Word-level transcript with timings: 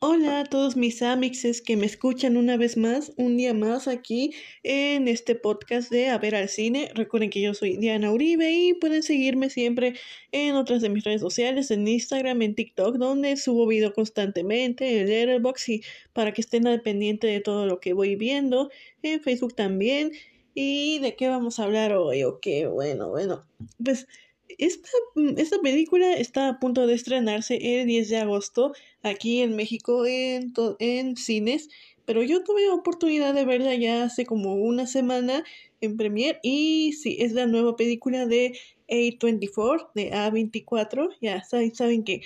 Hola 0.00 0.40
a 0.40 0.44
todos 0.44 0.76
mis 0.76 1.02
amixes 1.02 1.60
que 1.60 1.76
me 1.76 1.84
escuchan 1.84 2.36
una 2.36 2.56
vez 2.56 2.76
más, 2.76 3.12
un 3.16 3.36
día 3.36 3.54
más 3.54 3.88
aquí 3.88 4.32
en 4.62 5.08
este 5.08 5.34
podcast 5.34 5.90
de 5.90 6.10
A 6.10 6.18
ver 6.18 6.36
al 6.36 6.48
cine. 6.48 6.92
Recuerden 6.94 7.30
que 7.30 7.40
yo 7.40 7.54
soy 7.54 7.76
Diana 7.76 8.12
Uribe 8.12 8.52
y 8.52 8.74
pueden 8.74 9.02
seguirme 9.02 9.50
siempre 9.50 9.94
en 10.30 10.54
otras 10.54 10.80
de 10.80 10.90
mis 10.90 11.02
redes 11.02 11.20
sociales, 11.20 11.72
en 11.72 11.88
Instagram, 11.88 12.40
en 12.42 12.54
TikTok, 12.54 12.98
donde 12.98 13.36
subo 13.36 13.66
video 13.66 13.92
constantemente, 13.92 15.00
en 15.00 15.08
Letterboxd 15.08 15.68
y 15.68 15.82
para 16.12 16.32
que 16.32 16.40
estén 16.40 16.68
al 16.68 16.82
pendiente 16.82 17.26
de 17.26 17.40
todo 17.40 17.66
lo 17.66 17.80
que 17.80 17.94
voy 17.94 18.14
viendo, 18.14 18.70
en 19.02 19.20
Facebook 19.20 19.56
también. 19.56 20.12
¿Y 20.54 21.00
de 21.00 21.16
qué 21.16 21.28
vamos 21.28 21.58
a 21.58 21.64
hablar 21.64 21.92
hoy? 21.94 22.22
Ok, 22.22 22.46
bueno, 22.72 23.10
bueno, 23.10 23.44
pues 23.84 24.06
esta, 24.56 24.88
esta 25.36 25.58
película 25.60 26.14
está 26.14 26.48
a 26.48 26.58
punto 26.58 26.86
de 26.86 26.94
estrenarse 26.94 27.80
el 27.80 27.86
10 27.86 28.08
de 28.08 28.16
agosto 28.16 28.72
aquí 29.02 29.42
en 29.42 29.56
México 29.56 30.06
en, 30.06 30.52
en 30.78 31.16
cines, 31.16 31.68
pero 32.04 32.22
yo 32.22 32.42
tuve 32.42 32.70
oportunidad 32.70 33.34
de 33.34 33.44
verla 33.44 33.74
ya 33.74 34.04
hace 34.04 34.24
como 34.24 34.54
una 34.54 34.86
semana 34.86 35.44
en 35.80 35.96
Premiere 35.96 36.40
y 36.42 36.94
sí, 36.94 37.18
es 37.20 37.32
la 37.32 37.46
nueva 37.46 37.76
película 37.76 38.26
de 38.26 38.58
A24, 38.88 39.90
de 39.94 40.10
A24, 40.12 41.10
ya 41.20 41.44
saben, 41.44 41.74
saben 41.74 42.04
que 42.04 42.22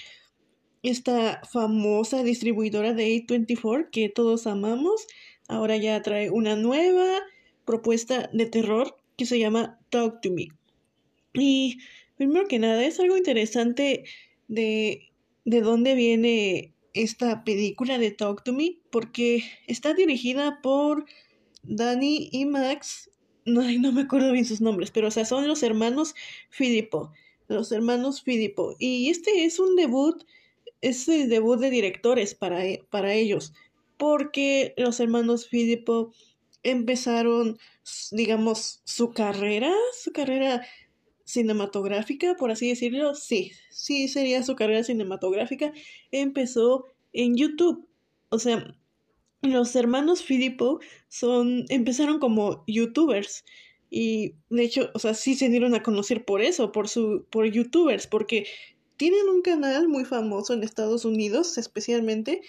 esta 0.83 1.41
famosa 1.51 2.23
distribuidora 2.23 2.93
de 2.93 3.07
A24 3.27 3.91
que 3.91 4.09
todos 4.09 4.47
amamos, 4.47 5.07
ahora 5.49 5.77
ya 5.77 6.01
trae 6.03 6.31
una 6.31 6.57
nueva 6.57 7.21
propuesta 7.65 8.31
de 8.33 8.47
terror 8.47 8.97
que 9.17 9.27
se 9.27 9.39
llama 9.39 9.79
Talk 9.91 10.21
to 10.21 10.31
Me. 10.31 10.49
Y 11.35 11.79
primero 12.27 12.49
que 12.49 12.59
nada, 12.59 12.85
es 12.85 12.99
algo 13.01 13.17
interesante 13.17 14.05
de 14.49 15.13
de 15.45 15.61
dónde 15.61 15.95
viene 15.95 16.75
esta 16.95 17.45
película 17.45 17.99
de 17.99 18.11
Talk 18.11 18.45
to 18.45 18.53
Me, 18.53 18.79
porque 18.91 19.45
está 19.67 19.95
dirigida 19.95 20.61
por 20.63 21.07
Danny 21.63 22.29
y 22.33 22.45
Max, 22.45 23.11
no, 23.45 23.63
no 23.63 23.93
me 23.93 24.03
acuerdo 24.03 24.33
bien 24.33 24.45
sus 24.45 24.61
nombres, 24.61 24.91
pero 24.91 25.09
o 25.09 25.11
sea, 25.11 25.25
son 25.25 25.49
los 25.49 25.63
hermanos 25.63 26.15
Filippo, 26.51 27.13
los 27.49 27.73
hermanos 27.73 28.23
Filippo, 28.23 28.77
y 28.79 29.09
este 29.11 29.45
es 29.45 29.59
un 29.59 29.75
debut, 29.75 30.25
es 30.81 31.09
el 31.09 31.29
debut 31.29 31.59
de 31.59 31.71
directores 31.71 32.35
para, 32.35 32.65
e, 32.65 32.85
para 32.91 33.15
ellos, 33.15 33.53
porque 33.97 34.75
los 34.77 35.01
hermanos 35.01 35.49
Filippo 35.49 36.13
empezaron, 36.63 37.59
digamos, 38.13 38.83
su 38.85 39.13
carrera, 39.13 39.73
su 40.01 40.13
carrera 40.13 40.65
cinematográfica, 41.33 42.35
por 42.37 42.51
así 42.51 42.69
decirlo, 42.69 43.15
sí, 43.15 43.53
sí 43.71 44.09
sería 44.09 44.43
su 44.43 44.55
carrera 44.55 44.85
cinematográfica, 44.85 45.73
empezó 46.11 46.87
en 47.13 47.37
YouTube. 47.37 47.89
O 48.29 48.39
sea, 48.39 48.77
los 49.41 49.75
hermanos 49.75 50.23
Filippo 50.23 50.81
son, 51.09 51.65
empezaron 51.69 52.19
como 52.19 52.65
youtubers. 52.67 53.45
Y 53.91 54.35
de 54.51 54.65
hecho, 54.65 54.91
o 54.95 54.99
sea, 54.99 55.15
sí 55.15 55.35
se 55.35 55.49
dieron 55.49 55.75
a 55.75 55.83
conocer 55.83 56.25
por 56.25 56.41
eso, 56.41 56.73
por 56.73 56.89
su, 56.89 57.27
por 57.31 57.47
youtubers, 57.47 58.07
porque 58.07 58.47
tienen 58.97 59.29
un 59.29 59.43
canal 59.43 59.89
muy 59.89 60.05
famoso 60.05 60.55
en 60.55 60.63
Estados 60.63 61.05
Unidos, 61.05 61.59
especialmente. 61.59 62.43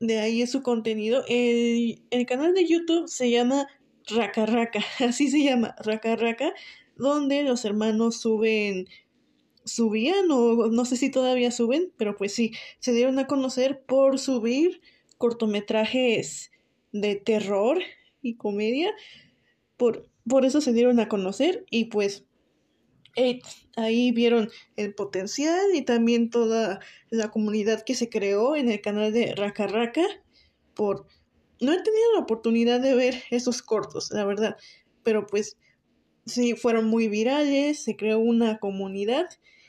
De 0.00 0.18
ahí 0.18 0.42
es 0.42 0.50
su 0.50 0.62
contenido. 0.62 1.24
El, 1.28 2.02
el 2.10 2.26
canal 2.26 2.54
de 2.54 2.66
YouTube 2.66 3.08
se 3.08 3.30
llama 3.30 3.66
Raka 4.08 4.46
Raka, 4.46 4.80
así 5.00 5.28
se 5.30 5.42
llama, 5.42 5.74
Raka 5.78 6.16
Raka 6.16 6.52
donde 7.00 7.42
los 7.42 7.64
hermanos 7.64 8.20
suben, 8.20 8.88
subían 9.64 10.30
o 10.30 10.68
no 10.68 10.84
sé 10.84 10.96
si 10.96 11.10
todavía 11.10 11.50
suben, 11.50 11.92
pero 11.96 12.16
pues 12.16 12.34
sí, 12.34 12.52
se 12.78 12.92
dieron 12.92 13.18
a 13.18 13.26
conocer 13.26 13.82
por 13.82 14.18
subir 14.18 14.80
cortometrajes 15.18 16.50
de 16.92 17.16
terror 17.16 17.78
y 18.22 18.36
comedia. 18.36 18.92
Por, 19.76 20.08
por 20.28 20.44
eso 20.44 20.60
se 20.60 20.72
dieron 20.72 21.00
a 21.00 21.08
conocer 21.08 21.64
y 21.70 21.86
pues 21.86 22.24
eh, 23.16 23.40
ahí 23.76 24.12
vieron 24.12 24.50
el 24.76 24.94
potencial 24.94 25.74
y 25.74 25.82
también 25.82 26.30
toda 26.30 26.80
la 27.10 27.30
comunidad 27.30 27.82
que 27.82 27.94
se 27.94 28.08
creó 28.08 28.56
en 28.56 28.70
el 28.70 28.80
canal 28.80 29.12
de 29.12 29.34
Raka 29.34 29.66
Raka 29.66 30.02
por 30.74 31.06
no 31.60 31.72
he 31.72 31.82
tenido 31.82 32.12
la 32.14 32.20
oportunidad 32.20 32.80
de 32.80 32.94
ver 32.94 33.22
esos 33.30 33.62
cortos, 33.62 34.10
la 34.12 34.24
verdad, 34.24 34.56
pero 35.02 35.26
pues 35.26 35.58
sí 36.26 36.54
fueron 36.54 36.86
muy 36.86 37.08
virales, 37.08 37.82
se 37.82 37.96
creó 37.96 38.18
una 38.18 38.58
comunidad 38.58 39.26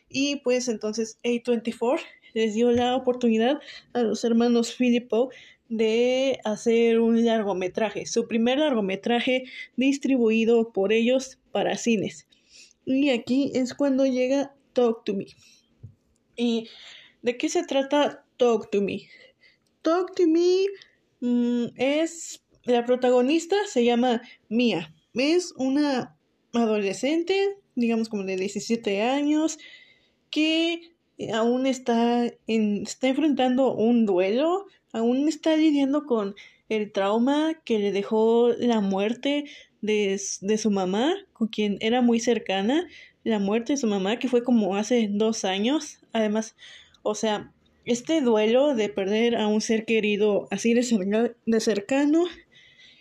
y 0.10 0.38
pues 0.38 0.68
entonces 0.68 1.18
A24 1.24 2.00
les 2.34 2.54
dio 2.54 2.72
la 2.72 2.96
oportunidad 2.96 3.60
a 3.94 4.02
los 4.02 4.24
hermanos 4.24 4.74
Filippo 4.74 5.30
de 5.70 6.40
hacer 6.44 7.00
un 7.00 7.24
largometraje, 7.24 8.06
su 8.06 8.28
primer 8.28 8.60
largometraje 8.60 9.46
distribuido 9.78 10.72
por 10.74 10.92
ellos 10.92 11.40
para 11.52 11.78
cines. 11.78 12.28
Y 12.86 13.10
aquí 13.10 13.52
es 13.56 13.74
cuando 13.74 14.06
llega 14.06 14.54
Talk 14.74 15.06
to 15.06 15.14
Me. 15.14 15.28
¿Y 16.36 16.68
de 17.22 17.38
qué 17.38 17.48
se 17.48 17.64
trata 17.64 18.26
Talk 18.38 18.70
to 18.70 18.82
Me? 18.82 19.04
Talk 19.82 20.14
to 20.16 20.28
Me 20.28 20.66
mm, 21.22 21.68
es 21.78 22.44
la 22.64 22.86
protagonista 22.86 23.56
se 23.66 23.86
llama 23.86 24.22
Mia. 24.50 24.94
Es 25.14 25.54
una 25.58 26.18
adolescente, 26.54 27.58
digamos 27.76 28.10
como 28.10 28.24
de 28.24 28.36
17 28.36 29.02
años, 29.02 29.58
que 30.30 30.92
aún 31.34 31.68
está, 31.68 32.32
en, 32.48 32.84
está 32.84 33.08
enfrentando 33.08 33.74
un 33.74 34.06
duelo, 34.06 34.66
aún 34.94 35.28
está 35.28 35.56
lidiando 35.56 36.06
con 36.06 36.36
el 36.70 36.92
trauma 36.92 37.54
que 37.66 37.80
le 37.80 37.92
dejó 37.92 38.50
la 38.58 38.82
muerte 38.82 39.46
de, 39.82 40.20
de 40.42 40.58
su 40.58 40.72
mamá, 40.72 41.14
con 41.34 41.48
quien 41.48 41.78
era 41.82 42.02
muy 42.02 42.20
cercana, 42.20 42.88
la 43.24 43.40
muerte 43.40 43.74
de 43.74 43.78
su 43.78 43.88
mamá, 43.88 44.18
que 44.20 44.30
fue 44.30 44.44
como 44.44 44.76
hace 44.76 45.08
dos 45.12 45.46
años. 45.46 46.00
Además, 46.14 46.56
o 47.04 47.14
sea, 47.16 47.52
este 47.86 48.22
duelo 48.22 48.76
de 48.76 48.90
perder 48.90 49.36
a 49.36 49.48
un 49.48 49.62
ser 49.62 49.86
querido 49.86 50.48
así 50.52 50.74
de, 50.74 51.36
de 51.46 51.60
cercano 51.60 52.26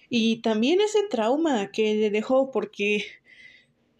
y 0.08 0.38
también 0.38 0.80
ese 0.80 1.00
trauma 1.08 1.70
que 1.70 1.94
le 1.94 2.10
dejó 2.10 2.50
porque 2.50 3.04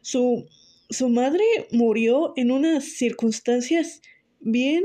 su, 0.00 0.47
su 0.88 1.09
madre 1.09 1.44
murió 1.72 2.33
en 2.37 2.50
unas 2.50 2.84
circunstancias 2.84 4.03
bien, 4.41 4.84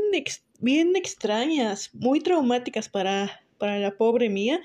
bien 0.59 0.95
extrañas, 0.95 1.89
muy 1.93 2.19
traumáticas 2.21 2.89
para, 2.89 3.41
para 3.57 3.79
la 3.79 3.97
pobre 3.97 4.29
mía. 4.29 4.61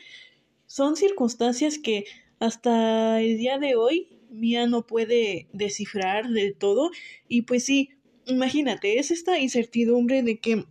Son 0.67 0.97
circunstancias 0.97 1.79
que 1.79 2.05
hasta 2.39 3.21
el 3.21 3.39
día 3.39 3.59
de 3.59 3.75
hoy 3.75 4.21
Mía 4.31 4.67
no 4.67 4.87
puede 4.87 5.49
descifrar 5.53 6.29
del 6.29 6.55
todo. 6.55 6.91
Y 7.29 7.43
pues 7.43 7.65
sí, 7.65 7.91
imagínate, 8.27 8.99
es 8.99 9.11
esta 9.11 9.39
incertidumbre 9.39 10.23
de 10.23 10.39
que, 10.39 10.65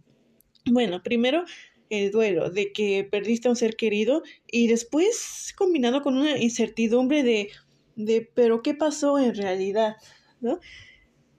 bueno, 0.66 1.04
primero 1.04 1.44
el 1.90 2.12
duelo, 2.12 2.50
de 2.50 2.72
que 2.72 3.08
perdiste 3.10 3.48
a 3.48 3.52
un 3.52 3.58
ser 3.58 3.76
querido 3.76 4.24
y 4.50 4.68
después 4.68 5.54
combinado 5.58 6.02
con 6.02 6.18
una 6.18 6.38
incertidumbre 6.38 7.24
de 7.24 7.50
de 8.00 8.30
pero 8.34 8.62
qué 8.64 8.74
pasó 8.74 9.20
en 9.20 9.36
realidad, 9.36 9.98
¿no? 10.40 10.60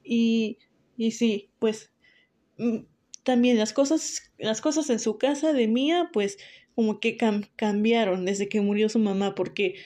Y, 0.04 0.58
y 0.96 1.12
sí, 1.12 1.50
pues 1.58 1.90
mm, 2.58 2.80
también 3.22 3.58
las 3.58 3.72
cosas, 3.72 4.32
las 4.38 4.60
cosas 4.60 4.90
en 4.90 4.98
su 4.98 5.18
casa 5.18 5.52
de 5.52 5.68
Mía, 5.68 6.10
pues 6.12 6.38
como 6.74 7.00
que 7.00 7.16
cambiaron 7.56 8.24
desde 8.24 8.48
que 8.48 8.60
murió 8.60 8.88
su 8.88 8.98
mamá, 8.98 9.34
porque 9.34 9.76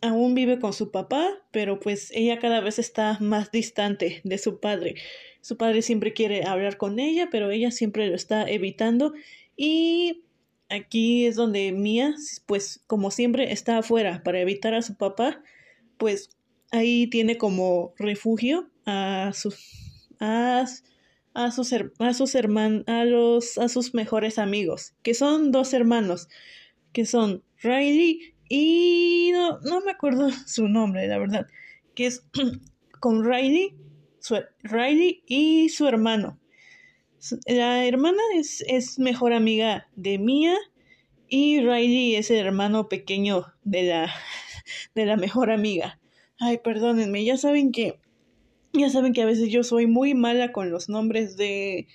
aún 0.00 0.34
vive 0.34 0.58
con 0.58 0.72
su 0.72 0.90
papá, 0.90 1.28
pero 1.50 1.80
pues 1.80 2.10
ella 2.14 2.38
cada 2.38 2.60
vez 2.60 2.78
está 2.78 3.18
más 3.20 3.50
distante 3.50 4.20
de 4.24 4.38
su 4.38 4.60
padre. 4.60 4.94
Su 5.40 5.56
padre 5.56 5.82
siempre 5.82 6.12
quiere 6.12 6.44
hablar 6.44 6.76
con 6.76 6.98
ella, 6.98 7.28
pero 7.30 7.50
ella 7.50 7.70
siempre 7.70 8.06
lo 8.06 8.14
está 8.14 8.48
evitando 8.48 9.14
y 9.56 10.24
aquí 10.68 11.26
es 11.26 11.36
donde 11.36 11.72
Mía, 11.72 12.14
pues 12.46 12.82
como 12.86 13.10
siempre, 13.10 13.52
está 13.52 13.78
afuera 13.78 14.22
para 14.24 14.40
evitar 14.40 14.74
a 14.74 14.82
su 14.82 14.96
papá 14.96 15.42
pues 16.00 16.30
ahí 16.72 17.06
tiene 17.06 17.38
como 17.38 17.94
refugio 17.98 18.68
a 18.86 19.30
sus 19.32 20.08
a, 20.18 20.64
a 21.34 21.50
sus 21.52 21.72
a 22.00 22.14
sus 22.14 22.34
hermanos 22.34 22.84
a 22.88 23.04
los 23.04 23.58
a 23.58 23.68
sus 23.68 23.94
mejores 23.94 24.38
amigos 24.38 24.94
que 25.02 25.14
son 25.14 25.52
dos 25.52 25.72
hermanos 25.74 26.28
que 26.92 27.06
son 27.06 27.44
Riley 27.62 28.34
y 28.48 29.30
no, 29.32 29.60
no 29.60 29.80
me 29.82 29.92
acuerdo 29.92 30.30
su 30.46 30.66
nombre 30.66 31.06
la 31.06 31.18
verdad 31.18 31.46
que 31.94 32.06
es 32.06 32.24
con 33.00 33.24
Riley 33.24 33.76
su, 34.20 34.36
Riley 34.62 35.22
y 35.26 35.68
su 35.70 35.86
hermano. 35.86 36.38
La 37.46 37.84
hermana 37.84 38.22
es, 38.36 38.62
es 38.66 38.98
mejor 38.98 39.32
amiga 39.32 39.88
de 39.96 40.18
Mia 40.18 40.56
y 41.28 41.60
Riley 41.60 42.16
es 42.16 42.30
el 42.30 42.38
hermano 42.38 42.88
pequeño 42.88 43.46
de 43.64 43.82
la 43.84 44.14
de 44.94 45.06
la 45.06 45.16
mejor 45.16 45.50
amiga. 45.50 45.98
Ay, 46.38 46.58
perdónenme, 46.58 47.24
ya 47.24 47.36
saben 47.36 47.72
que 47.72 47.98
ya 48.72 48.88
saben 48.88 49.12
que 49.12 49.22
a 49.22 49.26
veces 49.26 49.48
yo 49.48 49.64
soy 49.64 49.86
muy 49.86 50.14
mala 50.14 50.52
con 50.52 50.70
los 50.70 50.88
nombres 50.88 51.36
de 51.36 51.88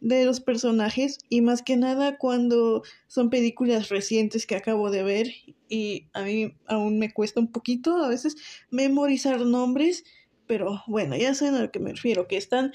de 0.00 0.24
los 0.24 0.40
personajes 0.40 1.18
y 1.28 1.40
más 1.40 1.62
que 1.62 1.76
nada 1.76 2.18
cuando 2.18 2.82
son 3.06 3.30
películas 3.30 3.88
recientes 3.88 4.46
que 4.46 4.54
acabo 4.54 4.90
de 4.90 5.02
ver 5.02 5.32
y 5.68 6.06
a 6.12 6.22
mí 6.22 6.54
aún 6.66 6.98
me 6.98 7.12
cuesta 7.12 7.40
un 7.40 7.50
poquito 7.50 7.96
a 7.96 8.08
veces 8.08 8.36
memorizar 8.70 9.40
nombres, 9.40 10.04
pero 10.46 10.82
bueno, 10.86 11.16
ya 11.16 11.34
saben 11.34 11.54
a 11.54 11.62
lo 11.62 11.70
que 11.70 11.80
me 11.80 11.92
refiero, 11.92 12.28
que 12.28 12.36
están 12.36 12.72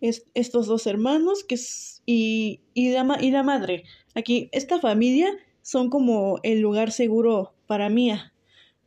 estos 0.00 0.66
dos 0.66 0.86
hermanos 0.86 1.44
que 1.44 1.54
es, 1.54 2.02
y, 2.06 2.60
y, 2.74 2.90
la, 2.90 3.18
y 3.20 3.30
la 3.30 3.42
madre. 3.42 3.84
Aquí, 4.14 4.48
esta 4.52 4.78
familia 4.80 5.30
son 5.62 5.88
como 5.88 6.40
el 6.42 6.60
lugar 6.60 6.92
seguro 6.92 7.54
para 7.66 7.88
Mía, 7.88 8.33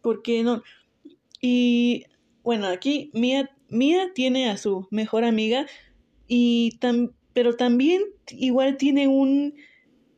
porque 0.08 0.42
no... 0.42 0.64
Y 1.42 2.06
bueno, 2.42 2.68
aquí 2.68 3.12
Mía, 3.14 3.52
Mía 3.68 4.14
tiene 4.16 4.50
a 4.50 4.56
su 4.56 4.88
mejor 4.90 5.26
amiga 5.26 5.66
y 6.30 6.78
tam, 6.80 7.12
pero 7.34 7.58
también 7.58 8.04
igual 8.32 8.78
tiene 8.78 9.10
un, 9.10 9.56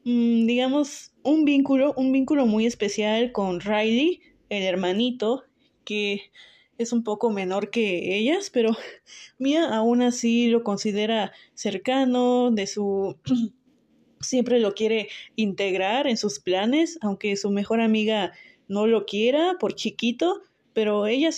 mm, 0.04 0.46
digamos, 0.46 1.12
un 1.24 1.44
vínculo, 1.44 1.96
un 1.98 2.12
vínculo 2.12 2.46
muy 2.46 2.68
especial 2.68 3.32
con 3.32 3.62
Riley, 3.62 4.22
el 4.50 4.62
hermanito, 4.62 5.46
que 5.86 6.30
es 6.78 6.94
un 6.94 7.04
poco 7.04 7.32
menor 7.32 7.72
que 7.72 8.16
ellas, 8.16 8.52
pero 8.52 8.78
Mia 9.40 9.76
aún 9.76 10.04
así 10.04 10.50
lo 10.50 10.64
considera 10.64 11.32
cercano, 11.56 12.52
de 12.52 12.68
su 12.68 13.18
siempre 14.22 14.60
lo 14.60 14.76
quiere 14.76 15.10
integrar 15.36 16.06
en 16.06 16.18
sus 16.18 16.40
planes, 16.40 17.00
aunque 17.02 17.36
su 17.38 17.50
mejor 17.50 17.82
amiga 17.82 18.34
no 18.70 18.88
lo 18.88 19.06
quiera 19.06 19.58
por 19.60 19.76
chiquito, 19.76 20.42
pero 20.74 21.06
ella 21.08 21.30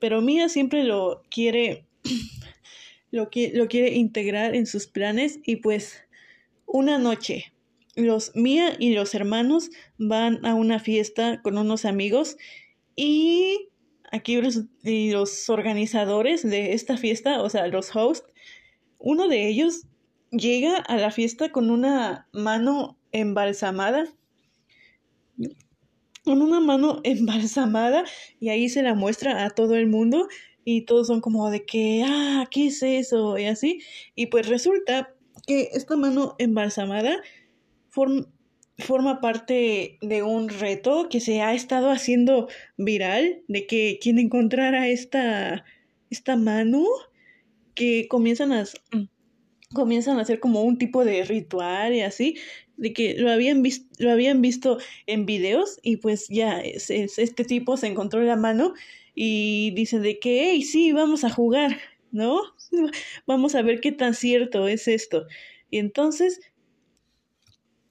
pero 0.00 0.20
Mia 0.20 0.48
siempre 0.48 0.82
lo 0.82 1.22
quiere 1.30 1.86
lo, 3.12 3.30
lo 3.54 3.68
quiere 3.68 3.94
integrar 3.94 4.56
en 4.56 4.66
sus 4.66 4.88
planes 4.88 5.38
y 5.44 5.56
pues 5.56 6.02
una 6.66 6.98
noche 6.98 7.52
los 7.94 8.34
Mia 8.34 8.74
y 8.78 8.94
los 8.94 9.14
hermanos 9.14 9.70
van 9.98 10.44
a 10.44 10.54
una 10.54 10.78
fiesta 10.78 11.40
con 11.42 11.58
unos 11.58 11.84
amigos 11.84 12.36
y 12.96 13.68
aquí 14.10 14.40
los, 14.40 14.64
los 14.82 15.48
organizadores 15.48 16.42
de 16.42 16.72
esta 16.72 16.96
fiesta, 16.96 17.42
o 17.42 17.48
sea, 17.48 17.66
los 17.68 17.94
hosts, 17.94 18.26
uno 18.98 19.28
de 19.28 19.48
ellos 19.48 19.86
llega 20.30 20.76
a 20.76 20.96
la 20.96 21.10
fiesta 21.10 21.50
con 21.50 21.70
una 21.70 22.28
mano 22.32 22.98
embalsamada, 23.12 24.06
con 26.24 26.42
una 26.42 26.60
mano 26.60 27.00
embalsamada 27.04 28.04
y 28.38 28.48
ahí 28.48 28.68
se 28.68 28.82
la 28.82 28.94
muestra 28.94 29.44
a 29.44 29.50
todo 29.50 29.76
el 29.76 29.86
mundo 29.86 30.28
y 30.64 30.82
todos 30.82 31.06
son 31.06 31.20
como 31.20 31.50
de 31.50 31.64
que, 31.64 32.04
ah, 32.06 32.46
¿qué 32.50 32.66
es 32.66 32.82
eso? 32.82 33.38
Y 33.38 33.46
así. 33.46 33.80
Y 34.14 34.26
pues 34.26 34.46
resulta 34.48 35.14
que 35.46 35.70
esta 35.72 35.96
mano 35.96 36.34
embalsamada 36.38 37.16
forma 37.88 38.26
forma 38.80 39.20
parte 39.20 39.98
de 40.00 40.22
un 40.22 40.48
reto 40.48 41.08
que 41.08 41.20
se 41.20 41.42
ha 41.42 41.54
estado 41.54 41.90
haciendo 41.90 42.48
viral, 42.76 43.42
de 43.48 43.66
que 43.66 43.98
quien 44.00 44.18
encontrara 44.18 44.88
esta, 44.88 45.64
esta 46.10 46.36
mano, 46.36 46.84
que 47.74 48.08
comienzan 48.08 48.52
comienzan 49.72 50.18
a 50.18 50.22
hacer 50.22 50.40
como 50.40 50.62
un 50.62 50.78
tipo 50.78 51.04
de 51.04 51.22
ritual 51.24 51.94
y 51.94 52.00
así, 52.00 52.36
de 52.80 52.92
que 52.94 53.14
lo 53.14 53.30
habían, 53.30 53.62
lo 53.98 54.10
habían 54.10 54.40
visto 54.40 54.78
en 55.06 55.26
videos 55.26 55.78
y 55.82 55.98
pues 55.98 56.28
ya 56.28 56.60
este 56.60 57.44
tipo 57.44 57.76
se 57.76 57.86
encontró 57.86 58.22
la 58.22 58.36
mano 58.36 58.72
y 59.14 59.72
dice 59.72 60.00
de 60.00 60.18
que, 60.18 60.50
hey, 60.50 60.62
sí, 60.62 60.92
vamos 60.92 61.22
a 61.24 61.30
jugar, 61.30 61.78
¿no? 62.10 62.40
Vamos 63.26 63.54
a 63.54 63.62
ver 63.62 63.80
qué 63.80 63.92
tan 63.92 64.14
cierto 64.14 64.66
es 64.66 64.88
esto. 64.88 65.26
Y 65.70 65.78
entonces 65.78 66.40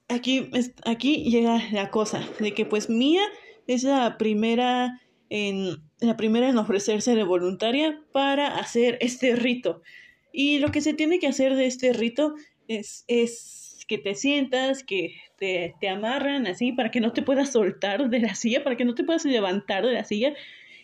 aquí, 0.07 0.49
aquí 0.85 1.29
llega 1.29 1.61
la 1.71 1.91
cosa, 1.91 2.27
de 2.39 2.53
que 2.53 2.65
pues 2.65 2.89
Mía 2.89 3.23
es 3.67 3.83
la 3.83 4.17
primera 4.17 5.01
en, 5.29 5.83
la 5.99 6.17
primera 6.17 6.49
en 6.49 6.57
ofrecerse 6.57 7.13
de 7.13 7.23
voluntaria 7.23 8.01
para 8.11 8.57
hacer 8.57 8.97
este 9.01 9.35
rito. 9.35 9.83
Y 10.31 10.59
lo 10.59 10.71
que 10.71 10.81
se 10.81 10.95
tiene 10.95 11.19
que 11.19 11.27
hacer 11.27 11.55
de 11.55 11.67
este 11.67 11.93
rito 11.93 12.33
es, 12.67 13.03
es 13.07 13.68
que 13.89 13.97
te 13.97 14.13
sientas, 14.15 14.83
que 14.83 15.15
te, 15.37 15.75
te 15.81 15.89
amarran 15.89 16.45
así 16.45 16.71
para 16.71 16.91
que 16.91 17.01
no 17.01 17.11
te 17.11 17.23
puedas 17.23 17.51
soltar 17.51 18.07
de 18.09 18.19
la 18.19 18.35
silla, 18.35 18.63
para 18.63 18.77
que 18.77 18.85
no 18.85 18.93
te 18.93 19.03
puedas 19.03 19.25
levantar 19.25 19.85
de 19.85 19.93
la 19.93 20.03
silla 20.03 20.33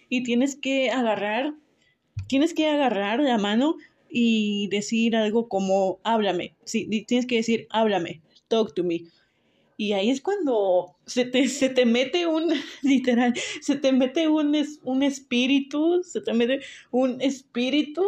y 0.09 0.23
tienes 0.23 0.55
que 0.55 0.89
agarrar, 0.89 1.53
tienes 2.27 2.55
que 2.55 2.67
agarrar 2.67 3.19
la 3.19 3.37
mano 3.37 3.77
y 4.09 4.67
decir 4.71 5.15
algo 5.15 5.47
como 5.47 5.99
háblame. 6.03 6.55
Sí, 6.63 6.87
tienes 7.05 7.27
que 7.27 7.35
decir 7.35 7.67
háblame, 7.69 8.21
talk 8.47 8.73
to 8.73 8.83
me. 8.83 9.03
Y 9.77 9.91
ahí 9.91 10.09
es 10.09 10.21
cuando 10.21 10.95
se 11.05 11.25
te, 11.25 11.47
se 11.47 11.69
te 11.69 11.85
mete 11.85 12.25
un, 12.25 12.53
literal, 12.81 13.35
se 13.61 13.75
te 13.75 13.91
mete 13.91 14.27
un, 14.27 14.57
un 14.83 15.03
espíritu, 15.03 16.01
se 16.03 16.21
te 16.21 16.33
mete 16.33 16.61
un 16.89 17.21
espíritu 17.21 18.03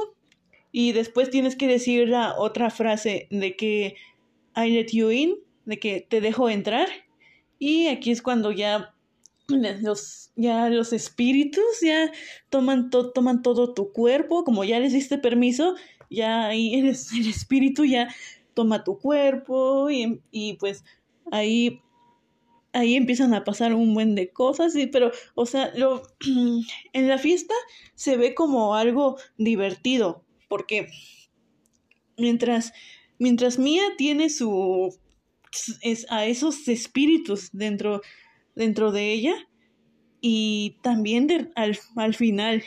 y 0.71 0.93
después 0.93 1.29
tienes 1.29 1.55
que 1.55 1.67
decir 1.67 2.09
la 2.09 2.35
otra 2.35 2.71
frase 2.71 3.27
de 3.29 3.55
que 3.55 3.95
I 4.57 4.71
let 4.71 4.87
you 4.91 5.11
in, 5.11 5.35
de 5.65 5.79
que 5.79 6.01
te 6.01 6.19
dejo 6.19 6.49
entrar. 6.49 6.89
Y 7.59 7.87
aquí 7.87 8.11
es 8.11 8.21
cuando 8.21 8.51
ya 8.51 8.93
los, 9.47 10.31
ya 10.35 10.69
los 10.69 10.91
espíritus 10.93 11.81
ya 11.81 12.11
toman, 12.49 12.89
toman 12.89 13.41
todo 13.41 13.73
tu 13.73 13.91
cuerpo, 13.93 14.43
como 14.43 14.63
ya 14.63 14.79
les 14.79 14.93
diste 14.93 15.17
permiso, 15.17 15.75
ya 16.09 16.47
ahí 16.47 16.73
el, 16.73 16.87
el 16.87 17.27
espíritu 17.29 17.85
ya 17.85 18.13
toma 18.53 18.83
tu 18.83 18.97
cuerpo 18.97 19.89
y, 19.89 20.21
y 20.31 20.53
pues 20.53 20.83
ahí 21.31 21.81
ahí 22.73 22.95
empiezan 22.95 23.33
a 23.33 23.43
pasar 23.43 23.73
un 23.73 23.93
buen 23.93 24.15
de 24.15 24.31
cosas, 24.31 24.73
sí, 24.73 24.87
pero, 24.87 25.11
o 25.35 25.45
sea, 25.45 25.71
lo, 25.75 26.03
en 26.93 27.07
la 27.07 27.17
fiesta 27.17 27.53
se 27.95 28.17
ve 28.17 28.35
como 28.35 28.75
algo 28.75 29.17
divertido, 29.37 30.23
porque 30.47 30.87
mientras, 32.17 32.73
mientras 33.19 33.59
Mía 33.59 33.83
tiene 33.97 34.29
su, 34.29 34.95
es, 35.81 36.05
a 36.09 36.25
esos 36.25 36.67
espíritus 36.67 37.49
dentro, 37.51 38.01
dentro 38.55 38.91
de 38.91 39.11
ella, 39.11 39.35
y 40.21 40.77
también 40.81 41.51
al, 41.55 41.77
al, 41.95 42.15
final, 42.15 42.63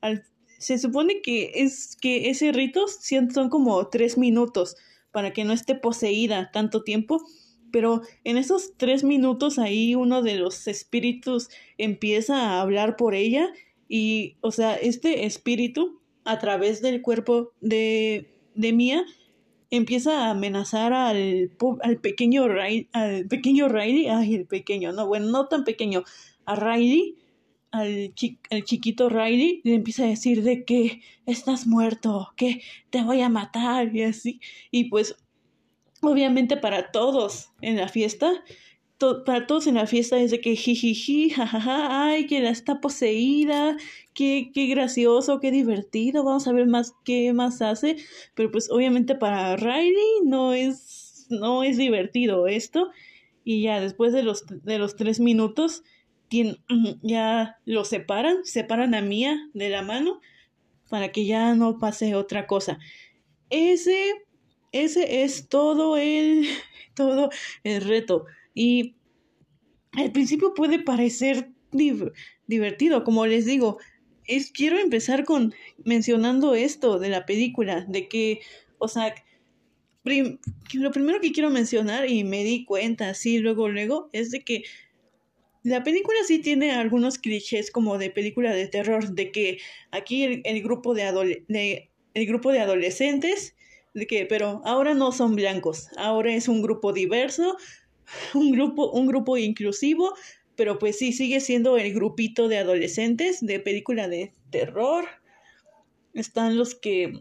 al, 0.00 0.24
se 0.58 0.78
supone 0.78 1.22
que 1.22 1.52
es 1.54 1.96
que 2.00 2.30
ese 2.30 2.52
rito 2.52 2.86
son 2.88 3.48
como 3.48 3.88
tres 3.88 4.18
minutos 4.18 4.76
para 5.10 5.32
que 5.32 5.44
no 5.44 5.52
esté 5.52 5.74
poseída 5.74 6.50
tanto 6.52 6.82
tiempo, 6.82 7.22
pero 7.70 8.02
en 8.24 8.36
esos 8.36 8.76
tres 8.76 9.02
minutos 9.02 9.58
ahí 9.58 9.94
uno 9.94 10.22
de 10.22 10.36
los 10.36 10.66
espíritus 10.68 11.48
empieza 11.78 12.36
a 12.36 12.60
hablar 12.60 12.96
por 12.96 13.14
ella 13.14 13.48
y, 13.88 14.36
o 14.40 14.50
sea, 14.50 14.74
este 14.74 15.26
espíritu 15.26 16.00
a 16.24 16.38
través 16.38 16.82
del 16.82 17.02
cuerpo 17.02 17.52
de, 17.60 18.30
de 18.54 18.72
Mia 18.72 19.04
empieza 19.70 20.26
a 20.26 20.30
amenazar 20.30 20.92
al, 20.92 21.50
al 21.82 21.96
pequeño 21.98 22.48
Riley, 22.48 22.88
al 22.92 23.26
pequeño 23.26 23.68
Riley, 23.68 24.08
ay, 24.08 24.34
el 24.34 24.46
pequeño, 24.46 24.92
no, 24.92 25.06
bueno, 25.06 25.26
no 25.26 25.46
tan 25.46 25.64
pequeño, 25.64 26.04
a 26.44 26.56
Riley, 26.56 27.16
al, 27.70 28.14
chiquito 28.64 29.08
Riley, 29.08 29.60
le 29.64 29.74
empieza 29.74 30.04
a 30.04 30.08
decir 30.08 30.42
de 30.42 30.64
que 30.64 31.00
estás 31.26 31.66
muerto, 31.66 32.32
que 32.36 32.62
te 32.90 33.02
voy 33.02 33.20
a 33.20 33.28
matar 33.28 33.94
y 33.94 34.02
así, 34.02 34.40
y 34.70 34.84
pues 34.84 35.16
obviamente 36.00 36.56
para 36.56 36.92
todos 36.92 37.50
en 37.60 37.76
la 37.76 37.88
fiesta, 37.88 38.32
para 38.98 39.46
todos 39.46 39.66
en 39.66 39.74
la 39.74 39.86
fiesta 39.86 40.18
es 40.18 40.30
de 40.30 40.40
que 40.40 40.56
jijiji, 40.56 41.30
jajaja, 41.30 42.06
ay, 42.06 42.26
que 42.26 42.40
la 42.40 42.50
está 42.50 42.80
poseída, 42.80 43.76
qué, 44.14 44.50
qué 44.54 44.66
gracioso, 44.66 45.40
qué 45.40 45.50
divertido, 45.50 46.24
vamos 46.24 46.46
a 46.46 46.52
ver 46.52 46.66
más 46.66 46.94
qué 47.04 47.32
más 47.32 47.60
hace, 47.60 47.96
pero 48.34 48.50
pues 48.50 48.70
obviamente 48.70 49.14
para 49.14 49.56
Riley 49.56 50.20
no 50.24 50.52
es, 50.54 51.26
no 51.30 51.62
es 51.62 51.76
divertido 51.76 52.46
esto, 52.46 52.90
y 53.44 53.62
ya 53.62 53.80
después 53.80 54.12
de 54.12 54.22
los, 54.22 54.44
de 54.46 54.78
los 54.78 54.96
tres 54.96 55.20
minutos, 55.20 55.82
ya 57.02 57.58
lo 57.64 57.84
separan, 57.84 58.44
separan 58.44 58.94
a 58.94 59.02
Mía 59.02 59.38
de 59.52 59.68
la 59.68 59.82
mano, 59.82 60.20
para 60.88 61.12
que 61.12 61.26
ya 61.26 61.54
no 61.54 61.78
pase 61.78 62.14
otra 62.14 62.46
cosa. 62.46 62.78
Ese 63.50 64.24
ese 64.74 65.22
es 65.22 65.48
todo 65.48 65.96
el, 65.96 66.48
todo 66.94 67.30
el 67.62 67.80
reto. 67.82 68.26
Y 68.54 68.94
al 69.92 70.12
principio 70.12 70.54
puede 70.54 70.78
parecer 70.78 71.50
divertido, 72.46 73.04
como 73.04 73.26
les 73.26 73.46
digo, 73.46 73.78
es, 74.26 74.50
quiero 74.50 74.78
empezar 74.78 75.24
con 75.24 75.54
mencionando 75.84 76.54
esto 76.54 76.98
de 76.98 77.08
la 77.08 77.26
película, 77.26 77.84
de 77.88 78.08
que, 78.08 78.40
o 78.78 78.88
sea, 78.88 79.14
lo 80.04 80.90
primero 80.92 81.20
que 81.20 81.32
quiero 81.32 81.50
mencionar 81.50 82.08
y 82.08 82.24
me 82.24 82.44
di 82.44 82.64
cuenta 82.64 83.10
así 83.10 83.38
luego, 83.38 83.68
luego, 83.68 84.08
es 84.12 84.30
de 84.30 84.44
que 84.44 84.64
la 85.62 85.82
película 85.82 86.18
sí 86.26 86.40
tiene 86.40 86.72
algunos 86.72 87.18
clichés 87.18 87.70
como 87.70 87.96
de 87.96 88.10
película 88.10 88.54
de 88.54 88.68
terror, 88.68 89.10
de 89.10 89.32
que 89.32 89.58
aquí 89.90 90.42
el, 90.44 90.62
grupo 90.62 90.94
de, 90.94 91.88
el 92.14 92.26
grupo 92.26 92.52
de 92.52 92.60
adolescentes 92.60 93.56
de 93.94 94.06
que, 94.06 94.26
pero 94.26 94.60
ahora 94.64 94.92
no 94.92 95.12
son 95.12 95.36
blancos, 95.36 95.88
ahora 95.96 96.34
es 96.34 96.48
un 96.48 96.62
grupo 96.62 96.92
diverso, 96.92 97.56
un 98.34 98.52
grupo, 98.52 98.90
un 98.90 99.06
grupo 99.06 99.36
inclusivo, 99.36 100.14
pero 100.56 100.78
pues 100.78 100.98
sí, 100.98 101.12
sigue 101.12 101.40
siendo 101.40 101.76
el 101.76 101.92
grupito 101.92 102.48
de 102.48 102.58
adolescentes 102.58 103.44
de 103.44 103.60
película 103.60 104.08
de 104.08 104.32
terror. 104.50 105.06
Están 106.12 106.56
los 106.56 106.74
que, 106.74 107.18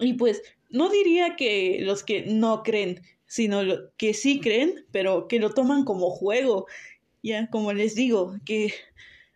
y 0.00 0.14
pues 0.14 0.42
no 0.70 0.88
diría 0.88 1.36
que 1.36 1.78
los 1.82 2.02
que 2.02 2.22
no 2.22 2.62
creen, 2.62 3.02
sino 3.26 3.60
que 3.96 4.14
sí 4.14 4.40
creen, 4.40 4.84
pero 4.90 5.28
que 5.28 5.38
lo 5.38 5.54
toman 5.54 5.84
como 5.84 6.10
juego. 6.10 6.66
Ya, 7.22 7.48
como 7.50 7.72
les 7.72 7.94
digo, 7.94 8.36
que 8.44 8.72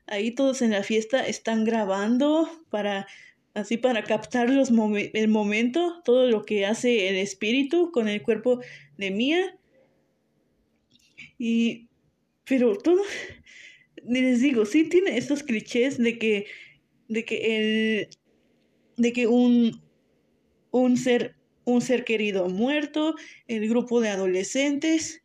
ahí 0.07 0.33
todos 0.33 0.63
en 0.63 0.73
la 0.73 0.83
fiesta 0.83 1.27
están 1.27 1.65
grabando 1.65 2.49
para 2.71 3.07
así 3.55 3.77
para 3.77 4.05
captar 4.05 4.49
los 4.49 4.71
el 4.71 5.29
momento, 5.29 6.01
todo 6.05 6.29
lo 6.29 6.45
que 6.45 6.67
hace 6.67 7.09
el 7.09 7.17
espíritu 7.17 7.91
con 7.93 8.09
el 8.09 8.23
cuerpo 8.23 8.61
de 8.97 9.11
Mía. 9.11 9.57
Y 11.43 11.89
pero 12.45 12.77
todo 12.77 13.03
les 14.05 14.43
digo, 14.43 14.67
sí 14.67 14.85
tiene 14.85 15.17
estos 15.17 15.43
clichés 15.43 15.97
de 15.97 16.19
que 16.19 16.47
de 17.09 17.25
que 17.25 17.57
el 17.57 18.09
de 18.99 19.13
que 19.15 19.27
un 19.27 19.81
un 20.71 20.99
ser 20.99 21.35
un 21.65 21.81
ser 21.81 22.05
querido 22.05 22.49
muerto, 22.49 23.15
el 23.49 23.69
grupo 23.69 24.01
de 24.01 24.11
adolescentes, 24.11 25.23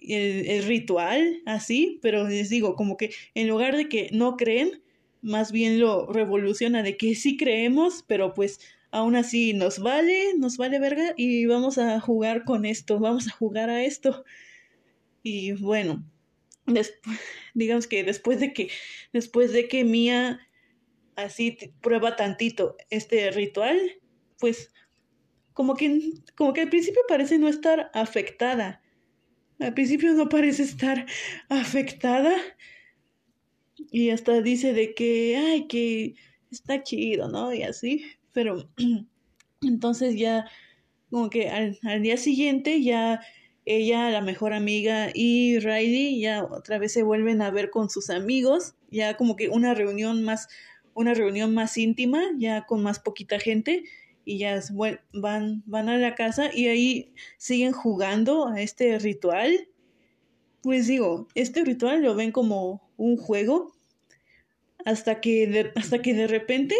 el, 0.00 0.64
ritual, 0.64 1.42
así, 1.46 1.98
pero 2.02 2.28
les 2.28 2.48
digo, 2.48 2.74
como 2.74 2.96
que 2.96 3.10
en 3.34 3.48
lugar 3.48 3.76
de 3.76 3.88
que 3.88 4.08
no 4.12 4.36
creen, 4.36 4.82
más 5.20 5.52
bien 5.52 5.78
lo 5.78 6.10
revoluciona 6.12 6.82
de 6.82 6.96
que 6.96 7.14
sí 7.14 7.36
creemos, 7.36 8.04
pero 8.06 8.32
pues 8.34 8.60
aún 8.90 9.14
así 9.14 9.52
nos 9.52 9.78
vale, 9.78 10.34
nos 10.38 10.56
vale 10.56 10.78
verga 10.80 11.14
y 11.16 11.46
vamos 11.46 11.78
a 11.78 12.00
jugar 12.00 12.44
con 12.44 12.64
esto, 12.64 12.98
vamos 12.98 13.28
a 13.28 13.32
jugar 13.32 13.70
a 13.70 13.84
esto. 13.84 14.24
Y 15.28 15.54
bueno, 15.54 16.08
digamos 17.54 17.88
que 17.88 18.04
después 18.04 18.38
de 18.38 18.52
que, 18.52 18.70
después 19.12 19.52
de 19.52 19.66
que 19.66 19.82
Mía 19.82 20.38
así 21.16 21.58
prueba 21.80 22.14
tantito 22.14 22.76
este 22.90 23.32
ritual, 23.32 23.76
pues 24.38 24.70
como 25.52 25.74
que, 25.74 26.12
como 26.36 26.52
que 26.52 26.60
al 26.60 26.68
principio 26.68 27.00
parece 27.08 27.38
no 27.38 27.48
estar 27.48 27.90
afectada. 27.92 28.80
Al 29.58 29.74
principio 29.74 30.12
no 30.12 30.28
parece 30.28 30.62
estar 30.62 31.06
afectada. 31.48 32.36
Y 33.90 34.10
hasta 34.10 34.42
dice 34.42 34.74
de 34.74 34.94
que, 34.94 35.36
ay, 35.36 35.66
que 35.66 36.14
está 36.52 36.84
chido, 36.84 37.28
¿no? 37.28 37.52
Y 37.52 37.64
así. 37.64 38.04
Pero 38.30 38.70
entonces 39.60 40.14
ya, 40.14 40.48
como 41.10 41.30
que 41.30 41.48
al, 41.48 41.80
al 41.82 42.02
día 42.02 42.16
siguiente 42.16 42.80
ya 42.80 43.20
ella, 43.66 44.10
la 44.10 44.20
mejor 44.20 44.54
amiga 44.54 45.10
y 45.12 45.58
Riley 45.58 46.20
ya 46.20 46.44
otra 46.44 46.78
vez 46.78 46.92
se 46.92 47.02
vuelven 47.02 47.42
a 47.42 47.50
ver 47.50 47.70
con 47.70 47.90
sus 47.90 48.10
amigos, 48.10 48.74
ya 48.90 49.16
como 49.16 49.36
que 49.36 49.48
una 49.48 49.74
reunión 49.74 50.22
más, 50.22 50.48
una 50.94 51.12
reunión 51.12 51.52
más 51.52 51.76
íntima, 51.76 52.22
ya 52.38 52.64
con 52.64 52.82
más 52.82 53.00
poquita 53.00 53.38
gente 53.40 53.84
y 54.24 54.38
ya 54.38 54.60
van, 55.12 55.62
van 55.66 55.88
a 55.88 55.98
la 55.98 56.14
casa 56.14 56.50
y 56.54 56.68
ahí 56.68 57.12
siguen 57.38 57.72
jugando 57.72 58.48
a 58.48 58.60
este 58.60 58.98
ritual. 58.98 59.68
Pues 60.62 60.86
digo, 60.86 61.28
este 61.34 61.64
ritual 61.64 62.02
lo 62.02 62.14
ven 62.14 62.32
como 62.32 62.88
un 62.96 63.16
juego 63.16 63.76
hasta 64.84 65.20
que 65.20 65.48
de, 65.48 65.72
hasta 65.74 66.00
que 66.00 66.14
de 66.14 66.28
repente 66.28 66.76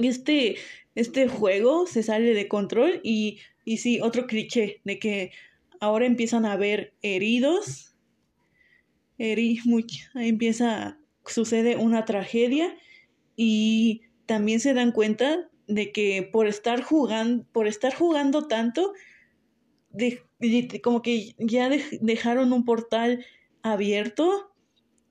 este, 0.00 0.56
este 0.94 1.28
juego 1.28 1.86
se 1.86 2.02
sale 2.02 2.34
de 2.34 2.48
control 2.48 3.00
y, 3.02 3.38
y 3.70 3.76
sí, 3.76 4.00
otro 4.00 4.26
cliché 4.26 4.80
de 4.82 4.98
que 4.98 5.30
ahora 5.78 6.04
empiezan 6.04 6.44
a 6.44 6.54
haber 6.54 6.92
heridos, 7.02 7.94
heri, 9.16 9.60
empieza, 10.16 10.98
sucede 11.24 11.76
una 11.76 12.04
tragedia 12.04 12.76
y 13.36 14.00
también 14.26 14.58
se 14.58 14.74
dan 14.74 14.90
cuenta 14.90 15.48
de 15.68 15.92
que 15.92 16.28
por 16.32 16.48
estar 16.48 16.82
jugando, 16.82 17.46
por 17.52 17.68
estar 17.68 17.94
jugando 17.94 18.48
tanto, 18.48 18.92
de, 19.90 20.20
como 20.82 21.00
que 21.00 21.36
ya 21.38 21.70
dejaron 22.00 22.52
un 22.52 22.64
portal 22.64 23.24
abierto 23.62 24.52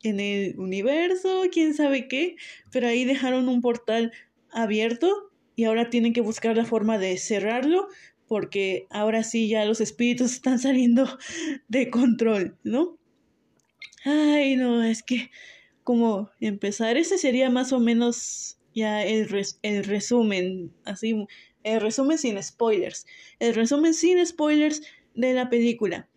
en 0.04 0.20
el 0.20 0.60
universo, 0.60 1.44
quién 1.50 1.74
sabe 1.74 2.10
qué, 2.10 2.36
pero 2.74 2.89
ahí 2.89 3.06
dejaron 3.06 3.48
un 3.48 3.62
portal 3.62 4.12
abierto 4.51 5.32
y 5.56 5.63
ahora 5.63 5.89
tienen 5.89 6.12
que 6.12 6.22
buscar 6.22 6.58
la 6.58 6.66
forma 6.66 6.98
de 6.98 7.18
cerrarlo 7.18 7.88
porque 8.30 8.88
ahora 8.90 9.24
sí 9.24 9.50
ya 9.50 9.66
los 9.66 9.82
espíritus 9.82 10.32
están 10.36 10.60
saliendo 10.60 11.06
de 11.68 11.90
control, 11.90 12.58
¿no? 12.64 12.98
Ay, 14.06 14.56
no, 14.56 14.82
es 14.82 15.04
que 15.04 15.30
como 15.84 16.30
empezar, 16.40 16.96
ese 16.96 17.18
sería 17.18 17.50
más 17.50 17.74
o 17.74 17.80
menos 17.80 18.60
ya 18.74 19.04
el, 19.04 19.28
el 19.64 19.84
resumen, 19.84 20.72
así, 20.86 21.26
el 21.64 21.82
resumen 21.82 22.18
sin 22.18 22.42
spoilers, 22.42 23.06
el 23.40 23.56
resumen 23.56 23.94
sin 23.94 24.26
spoilers 24.26 24.84
de 25.16 25.34
la 25.34 25.50
película. 25.50 26.08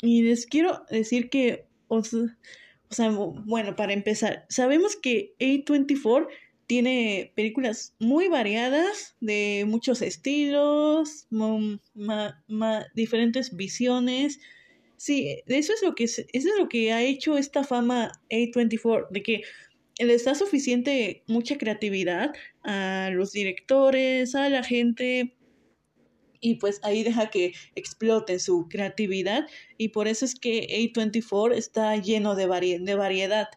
Y 0.00 0.22
les 0.22 0.46
quiero 0.46 0.84
decir 0.90 1.30
que, 1.30 1.66
o, 1.86 2.02
sea, 2.02 3.10
bueno, 3.10 3.76
para 3.76 3.92
empezar, 3.92 4.46
sabemos 4.48 4.96
que 4.96 5.34
A24 5.38 6.26
tiene 6.72 7.34
películas 7.36 7.94
muy 7.98 8.28
variadas, 8.28 9.14
de 9.20 9.66
muchos 9.68 10.00
estilos, 10.00 11.28
diferentes 12.94 13.54
visiones. 13.54 14.40
Sí, 14.96 15.42
eso 15.48 15.74
es 15.74 15.82
lo 15.82 15.94
que 15.94 16.04
eso 16.04 16.22
es 16.32 16.46
lo 16.58 16.70
que 16.70 16.90
ha 16.94 17.02
hecho 17.02 17.36
esta 17.36 17.62
fama 17.62 18.10
A24, 18.30 19.08
de 19.10 19.22
que 19.22 19.42
les 19.98 20.24
da 20.24 20.34
suficiente, 20.34 21.24
mucha 21.26 21.58
creatividad 21.58 22.32
a 22.64 23.10
los 23.12 23.32
directores, 23.32 24.34
a 24.34 24.48
la 24.48 24.64
gente, 24.64 25.36
y 26.40 26.54
pues 26.54 26.80
ahí 26.84 27.02
deja 27.02 27.28
que 27.28 27.52
explote 27.74 28.38
su 28.38 28.66
creatividad 28.70 29.46
y 29.76 29.88
por 29.88 30.08
eso 30.08 30.24
es 30.24 30.34
que 30.34 30.66
A24 30.94 31.54
está 31.54 31.94
lleno 31.98 32.34
de, 32.34 32.78
de 32.80 32.94
variedad. 32.94 33.48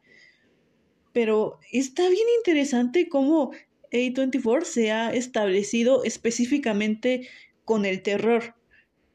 Pero 1.16 1.62
está 1.72 2.10
bien 2.10 2.28
interesante 2.40 3.08
cómo 3.08 3.52
A24 3.94 4.66
se 4.66 4.92
ha 4.92 5.14
establecido 5.14 6.04
específicamente 6.04 7.30
con 7.64 7.86
el 7.86 8.02
terror. 8.02 8.54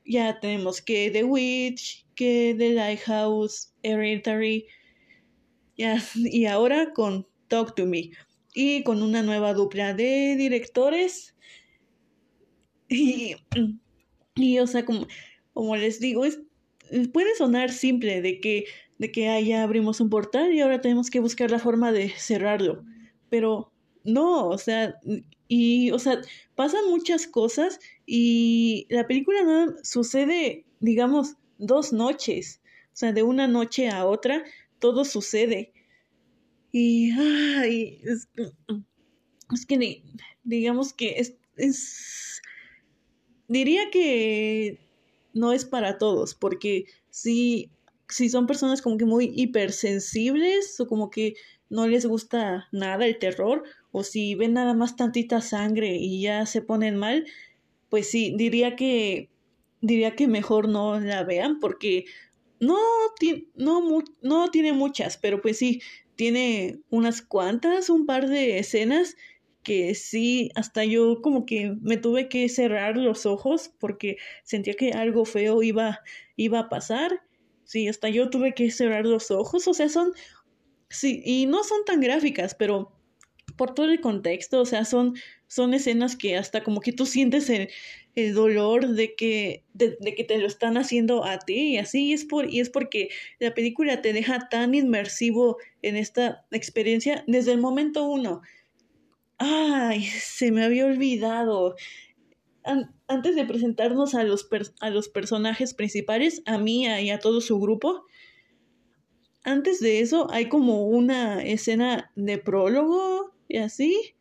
Ya 0.07 0.40
tenemos 0.40 0.80
que 0.80 1.11
The 1.11 1.25
Witch, 1.25 2.07
que 2.14 2.54
The 2.57 2.73
Lighthouse, 2.73 3.75
Hereditary, 3.83 4.66
y 5.76 6.47
ahora 6.47 6.95
con 6.95 7.28
Talk 7.49 7.75
to 7.75 7.85
Me. 7.85 8.12
Y 8.54 8.83
con 8.83 9.02
una 9.02 9.23
nueva 9.23 9.52
dupla 9.52 9.92
de 9.92 10.37
directores. 10.38 11.37
Y, 12.88 13.37
y 14.37 14.59
o 14.59 14.66
sea, 14.66 14.87
como, 14.87 15.07
como 15.52 15.76
les 15.76 16.00
digo, 16.00 16.25
es, 16.25 16.40
puede 17.12 17.35
sonar 17.37 17.71
simple 17.71 18.23
de 18.23 18.40
que, 18.40 18.64
de 19.00 19.11
que 19.11 19.30
ah, 19.30 19.40
ya 19.40 19.62
abrimos 19.62 19.99
un 20.02 20.11
portal 20.11 20.52
y 20.52 20.61
ahora 20.61 20.83
tenemos 20.83 21.09
que 21.09 21.21
buscar 21.21 21.50
la 21.50 21.59
forma 21.59 21.90
de 21.90 22.11
cerrarlo. 22.11 22.85
Pero 23.30 23.73
no, 24.04 24.47
o 24.47 24.59
sea, 24.59 24.95
y, 25.49 25.90
o 25.90 25.99
sea, 25.99 26.21
pasan 26.54 26.90
muchas 26.90 27.26
cosas 27.26 27.80
y 28.04 28.87
la 28.90 29.07
película 29.07 29.42
no 29.42 29.75
sucede, 29.83 30.66
digamos, 30.80 31.37
dos 31.57 31.95
noches. 31.95 32.61
O 32.92 32.97
sea, 32.97 33.14
de 33.14 33.23
una 33.23 33.49
noche 33.49 33.88
a 33.88 34.04
otra 34.04 34.45
todo 34.78 35.07
sucede. 35.07 35.73
Y, 36.71 37.12
ay, 37.12 38.02
es, 38.04 38.28
que 39.66 40.02
digamos 40.45 40.92
que 40.92 41.21
es, 41.21 41.38
es, 41.57 42.42
diría 43.49 43.90
que 43.90 44.78
no 45.33 45.54
es 45.54 45.64
para 45.64 45.97
todos, 45.97 46.35
porque 46.35 46.85
si, 47.09 47.71
si 48.11 48.29
son 48.29 48.47
personas 48.47 48.83
como 48.83 48.97
que 48.97 49.05
muy 49.05 49.33
hipersensibles 49.35 50.79
o 50.81 50.87
como 50.87 51.11
que 51.11 51.35
no 51.69 51.87
les 51.87 52.07
gusta 52.07 52.69
nada 52.73 53.07
el 53.07 53.19
terror, 53.19 53.62
o 53.93 54.02
si 54.05 54.35
ven 54.35 54.55
nada 54.55 54.75
más 54.75 54.97
tantita 54.97 55.40
sangre 55.40 55.97
y 55.97 56.23
ya 56.23 56.47
se 56.47 56.62
ponen 56.62 56.97
mal, 56.97 57.26
pues 57.88 58.09
sí, 58.11 58.35
diría 58.37 58.76
que 58.76 59.31
diría 59.81 60.14
que 60.14 60.29
mejor 60.29 60.69
no 60.69 61.00
la 61.00 61.25
vean 61.25 61.59
porque 61.59 62.05
no, 62.61 62.76
no, 63.55 64.05
no 64.23 64.50
tiene 64.50 64.73
muchas, 64.73 65.17
pero 65.17 65.40
pues 65.40 65.59
sí, 65.59 65.81
tiene 66.17 66.81
unas 66.90 67.23
cuantas, 67.23 67.88
un 67.88 68.05
par 68.05 68.29
de 68.29 68.59
escenas 68.59 69.17
que 69.62 69.95
sí, 69.95 70.50
hasta 70.55 70.85
yo 70.85 71.23
como 71.23 71.47
que 71.47 71.75
me 71.81 71.97
tuve 71.97 72.29
que 72.29 72.49
cerrar 72.49 72.97
los 72.97 73.26
ojos 73.26 73.71
porque 73.79 74.17
sentía 74.43 74.75
que 74.75 74.93
algo 74.93 75.25
feo 75.25 75.62
iba, 75.62 76.00
iba 76.37 76.61
a 76.61 76.69
pasar. 76.69 77.23
Sí, 77.71 77.87
hasta 77.87 78.09
yo 78.09 78.31
tuve 78.31 78.53
que 78.53 78.69
cerrar 78.73 79.07
los 79.07 79.31
ojos, 79.31 79.69
o 79.69 79.75
sea, 79.75 79.89
son, 79.89 80.12
sí, 80.89 81.23
y 81.25 81.47
no 81.47 81.62
son 81.62 81.85
tan 81.85 82.00
gráficas, 82.00 82.57
pero 82.57 82.91
por 83.57 83.75
todo 83.75 83.89
el 83.93 84.00
contexto, 84.00 84.61
o 84.61 84.67
sea, 84.67 84.85
son, 84.85 85.15
son 85.47 85.73
escenas 85.73 86.17
que 86.17 86.37
hasta 86.37 86.65
como 86.65 86.81
que 86.81 86.91
tú 86.91 87.07
sientes 87.07 87.49
el, 87.49 87.69
el 88.17 88.35
dolor 88.35 88.89
de 88.89 89.15
que, 89.15 89.62
de, 89.73 89.97
que 90.17 90.25
te 90.25 90.39
lo 90.39 90.49
están 90.49 90.79
haciendo 90.79 91.25
a 91.25 91.39
ti 91.39 91.75
y 91.75 91.79
así 91.79 92.12
es 92.12 92.25
por, 92.25 92.53
y 92.53 92.59
es 92.59 92.71
porque 92.71 93.11
la 93.39 93.55
película 93.55 94.03
te 94.03 94.12
deja 94.12 94.49
tan 94.49 94.75
inmersivo 94.75 95.59
en 95.83 95.95
esta 95.95 96.45
experiencia 96.50 97.23
desde 97.29 97.53
el 97.53 97.61
momento 97.61 98.03
uno. 98.03 98.43
Ay, 99.39 100.07
se 100.07 100.50
me 100.50 100.65
había 100.65 100.87
olvidado. 100.87 101.77
Antes 103.07 103.37
de 103.37 103.45
presentarnos 103.45 104.15
a 104.15 104.25
los, 104.25 104.49
a 104.81 104.91
los 104.91 105.09
personajes 105.09 105.75
principales, 105.75 106.43
a 106.47 106.59
Mía 106.59 107.00
y 107.00 107.11
a 107.11 107.19
todo 107.19 107.41
su 107.41 107.59
grupo, 107.59 108.05
antes 109.43 109.81
de 109.81 110.00
eso 110.00 110.31
hay 110.31 110.49
como 110.49 110.87
una 110.87 111.43
escena 111.43 112.11
de 112.15 112.39
prólogo 112.39 113.33
y 113.49 113.59
así. 113.59 114.15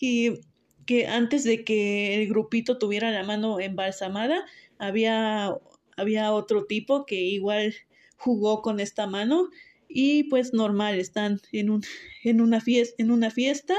Y 0.00 0.40
que 0.84 1.06
antes 1.06 1.44
de 1.44 1.64
que 1.64 2.14
el 2.14 2.28
grupito 2.28 2.78
tuviera 2.78 3.10
la 3.10 3.24
mano 3.24 3.60
embalsamada, 3.60 4.44
había, 4.78 5.56
había 5.96 6.32
otro 6.32 6.66
tipo 6.66 7.06
que 7.06 7.20
igual 7.20 7.74
jugó 8.16 8.62
con 8.62 8.80
esta 8.80 9.06
mano 9.06 9.48
y 9.88 10.24
pues 10.24 10.52
normal, 10.52 10.98
están 10.98 11.40
en, 11.52 11.70
un, 11.70 11.82
en, 12.24 12.40
una 12.40 12.60
fiesta, 12.60 12.94
en 12.98 13.10
una 13.10 13.30
fiesta, 13.30 13.74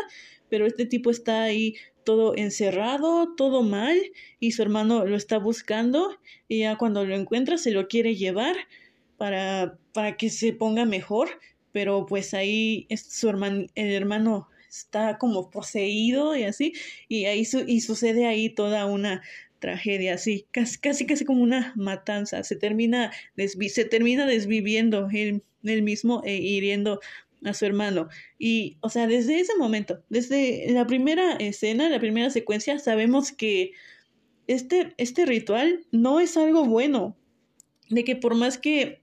pero 0.50 0.66
este 0.66 0.86
tipo 0.86 1.12
está 1.12 1.44
ahí 1.44 1.76
todo 2.08 2.38
encerrado, 2.38 3.36
todo 3.36 3.64
mal, 3.64 3.98
y 4.40 4.54
su 4.54 4.62
hermano 4.62 5.06
lo 5.06 5.18
está 5.18 5.40
buscando, 5.40 6.18
y 6.48 6.60
ya 6.60 6.78
cuando 6.78 7.06
lo 7.06 7.14
encuentra 7.14 7.58
se 7.58 7.72
lo 7.72 7.90
quiere 7.90 8.16
llevar 8.16 8.56
para, 9.18 9.78
para 9.92 10.16
que 10.16 10.30
se 10.30 10.54
ponga 10.54 10.86
mejor, 10.86 11.28
pero 11.74 12.06
pues 12.06 12.34
ahí 12.34 12.86
es 12.88 13.02
su 13.02 13.28
el 13.28 13.92
hermano 13.92 14.48
está 14.70 15.18
como 15.18 15.50
poseído 15.50 16.34
y 16.38 16.44
así, 16.44 16.72
y 17.10 17.26
ahí 17.26 17.46
y 17.68 17.82
sucede 17.82 18.26
ahí 18.26 18.52
toda 18.52 18.86
una 18.86 19.22
tragedia 19.60 20.14
así, 20.14 20.46
casi, 20.52 20.80
casi, 20.80 21.06
casi 21.06 21.26
como 21.26 21.44
una 21.44 21.74
matanza, 21.76 22.42
se 22.44 22.56
termina, 22.56 23.12
se 23.36 23.84
termina 23.84 24.26
desviviendo 24.26 25.10
él, 25.12 25.44
mismo 25.82 26.22
e 26.24 26.36
hiriendo 26.38 27.02
a 27.44 27.54
su 27.54 27.66
hermano. 27.66 28.08
Y, 28.38 28.78
o 28.82 28.90
sea, 28.90 29.08
desde 29.08 29.40
ese 29.40 29.56
momento, 29.58 30.04
desde 30.10 30.66
la 30.72 30.88
primera 30.88 31.34
escena, 31.34 31.90
la 31.90 32.00
primera 32.00 32.30
secuencia, 32.30 32.80
sabemos 32.80 33.32
que 33.32 33.72
este, 34.48 34.94
este 34.98 35.26
ritual 35.26 35.86
no 35.92 36.20
es 36.20 36.38
algo 36.38 36.66
bueno, 36.66 37.18
de 37.90 38.04
que 38.04 38.16
por 38.16 38.36
más 38.36 38.58
que, 38.58 39.00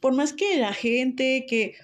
por 0.00 0.14
más 0.14 0.32
que 0.32 0.58
la 0.58 0.72
gente 0.72 1.46
que 1.48 1.74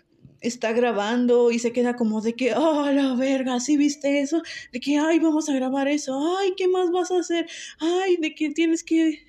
está 0.41 0.73
grabando 0.73 1.51
y 1.51 1.59
se 1.59 1.73
queda 1.73 1.97
como 1.97 2.21
de 2.21 2.35
que, 2.35 2.55
oh, 2.55 2.91
la 2.93 3.15
verga, 3.15 3.59
¿sí 3.61 3.77
viste 3.77 4.21
eso? 4.21 4.43
De 4.73 4.81
que, 4.81 4.99
ay, 4.99 5.19
vamos 5.19 5.49
a 5.49 5.55
grabar 5.55 5.89
eso, 5.89 6.37
ay, 6.39 6.53
¿qué 6.57 6.69
más 6.69 6.91
vas 6.91 7.11
a 7.11 7.19
hacer? 7.19 7.47
Ay, 7.79 8.17
de 8.17 8.35
que 8.35 8.51
tienes 8.51 8.85
que, 8.85 9.27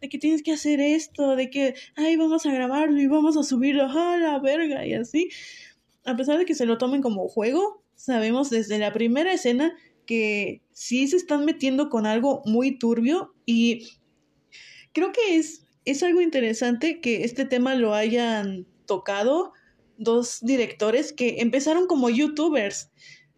de 0.00 0.08
que 0.08 0.18
tienes 0.18 0.42
que 0.42 0.52
hacer 0.52 0.80
esto, 0.80 1.36
de 1.36 1.50
que, 1.50 1.74
ay, 1.96 2.16
vamos 2.16 2.46
a 2.46 2.52
grabarlo 2.52 3.00
y 3.00 3.06
vamos 3.06 3.36
a 3.36 3.42
subirlo, 3.42 3.86
ah, 3.88 4.16
la 4.20 4.38
verga, 4.38 4.86
y 4.86 4.94
así. 4.94 5.30
A 6.04 6.16
pesar 6.16 6.38
de 6.38 6.46
que 6.46 6.54
se 6.54 6.66
lo 6.66 6.78
tomen 6.78 7.02
como 7.02 7.28
juego, 7.28 7.82
sabemos 7.94 8.50
desde 8.50 8.78
la 8.78 8.92
primera 8.92 9.32
escena 9.32 9.74
que 10.06 10.62
sí 10.72 11.06
se 11.06 11.16
están 11.16 11.44
metiendo 11.44 11.88
con 11.88 12.06
algo 12.06 12.42
muy 12.46 12.78
turbio 12.78 13.34
y 13.46 13.86
creo 14.92 15.12
que 15.12 15.36
es, 15.36 15.66
es 15.84 16.02
algo 16.02 16.20
interesante 16.20 17.00
que 17.00 17.24
este 17.24 17.44
tema 17.44 17.74
lo 17.74 17.94
hayan 17.94 18.66
tocado 18.86 19.52
dos 19.98 20.40
directores 20.40 21.12
que 21.12 21.40
empezaron 21.40 21.86
como 21.86 22.10
youtubers, 22.10 22.90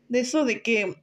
de 0.09 0.21
eso 0.21 0.45
de 0.45 0.63
que 0.63 0.95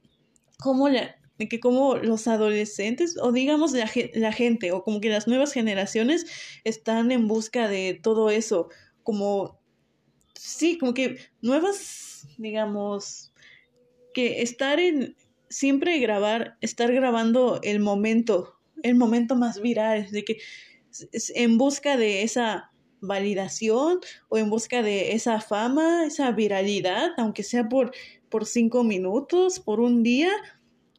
como 0.58 0.88
la, 0.88 1.16
de 1.38 1.48
que 1.48 1.60
como 1.60 1.96
los 1.96 2.26
adolescentes 2.26 3.16
o 3.20 3.30
digamos 3.30 3.72
la, 3.72 3.88
la 4.14 4.32
gente 4.32 4.72
o 4.72 4.82
como 4.82 5.00
que 5.00 5.10
las 5.10 5.28
nuevas 5.28 5.52
generaciones 5.52 6.26
están 6.64 7.12
en 7.12 7.28
busca 7.28 7.68
de 7.68 7.98
todo 8.02 8.30
eso, 8.30 8.68
como 9.02 9.59
sí, 10.40 10.78
como 10.78 10.94
que 10.94 11.18
nuevas, 11.42 12.26
digamos, 12.38 13.32
que 14.14 14.42
estar 14.42 14.80
en 14.80 15.14
siempre 15.48 15.98
grabar, 15.98 16.56
estar 16.60 16.92
grabando 16.92 17.60
el 17.62 17.80
momento, 17.80 18.58
el 18.82 18.94
momento 18.94 19.36
más 19.36 19.60
viral, 19.60 20.10
de 20.10 20.24
que 20.24 20.38
en 21.34 21.58
busca 21.58 21.96
de 21.96 22.22
esa 22.22 22.70
validación 23.00 24.00
o 24.28 24.38
en 24.38 24.48
busca 24.50 24.82
de 24.82 25.12
esa 25.12 25.40
fama, 25.40 26.06
esa 26.06 26.30
viralidad, 26.32 27.10
aunque 27.18 27.42
sea 27.42 27.68
por, 27.68 27.92
por 28.30 28.46
cinco 28.46 28.82
minutos, 28.82 29.60
por 29.60 29.80
un 29.80 30.02
día, 30.02 30.30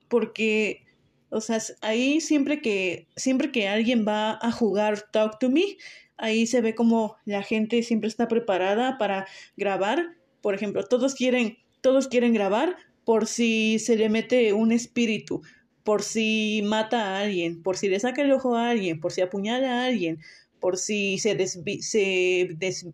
porque, 0.07 0.85
o 1.29 1.41
sea, 1.41 1.59
ahí 1.81 2.21
siempre 2.21 2.61
que, 2.61 3.07
siempre 3.15 3.51
que 3.51 3.67
alguien 3.67 4.05
va 4.07 4.37
a 4.41 4.51
jugar 4.51 5.09
Talk 5.11 5.39
to 5.39 5.49
Me, 5.49 5.77
ahí 6.21 6.47
se 6.47 6.61
ve 6.61 6.75
como 6.75 7.17
la 7.25 7.43
gente 7.43 7.83
siempre 7.83 8.07
está 8.07 8.27
preparada 8.27 8.97
para 8.97 9.27
grabar. 9.57 10.15
Por 10.41 10.55
ejemplo, 10.55 10.83
todos 10.83 11.15
quieren, 11.15 11.57
todos 11.81 12.07
quieren 12.07 12.33
grabar 12.33 12.75
por 13.03 13.27
si 13.27 13.79
se 13.79 13.97
le 13.97 14.09
mete 14.09 14.53
un 14.53 14.71
espíritu, 14.71 15.41
por 15.83 16.03
si 16.03 16.61
mata 16.63 17.03
a 17.03 17.19
alguien, 17.19 17.61
por 17.61 17.77
si 17.77 17.89
le 17.89 17.99
saca 17.99 18.21
el 18.21 18.31
ojo 18.31 18.55
a 18.55 18.69
alguien, 18.69 18.99
por 18.99 19.11
si 19.11 19.21
apuñala 19.21 19.81
a 19.81 19.85
alguien, 19.85 20.19
por 20.59 20.77
si 20.77 21.17
se, 21.17 21.35
si 21.47 22.49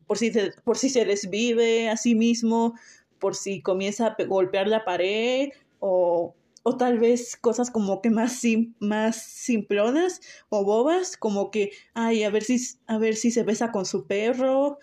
por 0.08 0.18
si 0.18 0.90
se 0.90 1.06
desvive 1.06 1.90
a 1.90 1.98
sí 1.98 2.16
mismo, 2.16 2.76
por 3.20 3.36
si 3.36 3.62
comienza 3.62 4.08
a 4.08 4.24
golpear 4.24 4.68
la 4.68 4.86
pared 4.86 5.50
o, 5.80 6.34
o 6.68 6.76
tal 6.76 7.00
vez 7.00 7.38
cosas 7.38 7.72
como 7.72 8.02
que 8.02 8.10
más, 8.10 8.42
más 8.80 9.24
simplonas 9.24 10.20
o 10.50 10.66
bobas, 10.66 11.16
como 11.16 11.50
que, 11.50 11.72
ay, 11.94 12.26
a 12.26 12.30
ver 12.30 12.44
si, 12.44 12.58
a 12.88 12.98
ver 12.98 13.16
si 13.16 13.32
se 13.32 13.44
besa 13.44 13.72
con 13.72 13.86
su 13.86 14.06
perro 14.06 14.78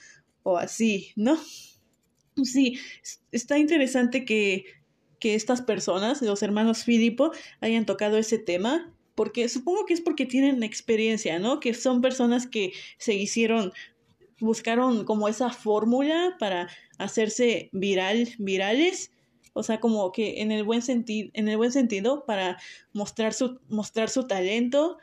o 0.45 0.57
así, 0.57 1.13
¿no? 1.15 1.37
Sí, 2.43 2.79
está 3.33 3.59
interesante 3.59 4.25
que, 4.25 4.65
que 5.21 5.35
estas 5.35 5.61
personas, 5.61 6.23
los 6.23 6.43
hermanos 6.43 6.85
Filipo, 6.85 7.33
hayan 7.61 7.85
tocado 7.85 8.17
ese 8.17 8.39
tema 8.39 8.91
porque 9.15 9.51
supongo 9.51 9.85
que 9.85 9.93
es 9.93 10.01
porque 10.01 10.25
tienen 10.25 10.63
experiencia, 10.63 11.39
¿no? 11.39 11.61
Que 11.61 11.75
son 11.75 12.01
personas 12.01 12.47
que 12.47 12.73
se 12.97 13.13
hicieron, 13.13 13.75
buscaron 14.41 15.05
como 15.05 15.29
esa 15.29 15.51
fórmula 15.51 16.37
para 16.39 16.71
hacerse 16.97 17.69
viral, 17.73 18.31
virales, 18.39 19.11
o 19.55 19.63
sea, 19.63 19.81
como 19.81 20.13
que 20.13 20.43
en 20.43 20.53
el 20.53 20.65
buen 20.65 20.83
sentido, 20.83 21.31
en 21.33 21.49
el 21.49 21.57
buen 21.57 21.73
sentido 21.73 22.25
para 22.27 22.59
mostrar 22.93 23.33
su, 23.33 23.61
mostrar 23.69 24.11
su 24.11 24.27
talento, 24.27 24.99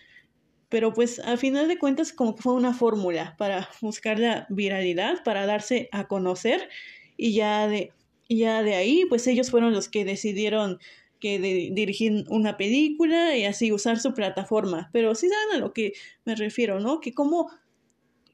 pero 0.69 0.93
pues 0.93 1.19
al 1.19 1.37
final 1.37 1.67
de 1.67 1.79
cuentas 1.79 2.13
como 2.13 2.35
que 2.35 2.43
fue 2.43 2.53
una 2.53 2.73
fórmula 2.73 3.35
para 3.37 3.69
buscar 3.81 4.19
la 4.19 4.45
viralidad, 4.49 5.23
para 5.23 5.45
darse 5.45 5.89
a 5.91 6.07
conocer 6.07 6.69
y 7.17 7.33
ya 7.33 7.67
de, 7.67 7.91
ya 8.29 8.61
de 8.61 8.75
ahí 8.75 9.05
pues 9.09 9.25
ellos 9.27 9.49
fueron 9.49 9.73
los 9.73 9.89
que 9.89 10.05
decidieron 10.05 10.79
que 11.19 11.39
dirigir 11.39 12.25
una 12.29 12.57
película 12.57 13.37
y 13.37 13.45
así 13.45 13.71
usar 13.71 13.99
su 13.99 14.13
plataforma. 14.13 14.89
Pero 14.91 15.13
sí 15.15 15.29
saben 15.29 15.55
a 15.55 15.59
lo 15.59 15.71
que 15.71 15.93
me 16.25 16.35
refiero, 16.35 16.79
¿no? 16.79 16.99
Que 16.99 17.13
como 17.13 17.51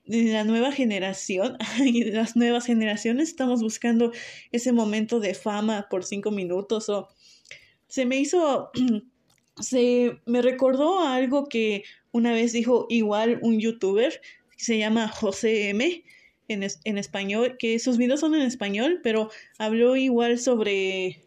la 0.08 0.44
nueva 0.44 0.72
generación 0.72 1.58
y 1.84 2.06
las 2.06 2.36
nuevas 2.36 2.66
generaciones 2.66 3.30
estamos 3.30 3.62
buscando 3.62 4.12
ese 4.52 4.72
momento 4.72 5.20
de 5.20 5.34
fama 5.34 5.88
por 5.90 6.04
cinco 6.04 6.32
minutos 6.32 6.90
o 6.90 7.10
se 7.88 8.06
me 8.06 8.18
hizo 8.18 8.72
se 9.60 10.20
me 10.26 10.42
recordó 10.42 11.00
algo 11.00 11.48
que 11.48 11.84
una 12.12 12.32
vez 12.32 12.54
dijo 12.54 12.88
igual 12.90 13.40
un 13.42 13.60
youtuber 13.60 14.22
que 14.56 14.64
se 14.64 14.78
llama 14.78 15.08
José 15.08 15.70
M 15.70 16.04
en, 16.48 16.68
en 16.84 16.98
español 16.98 17.58
que 17.60 17.78
sus 17.80 17.98
videos 17.98 18.22
son 18.22 18.36
en 18.36 18.42
español 18.42 19.02
pero 19.04 19.30
habló 19.58 19.96
igual 19.96 20.40
sobre 20.40 21.22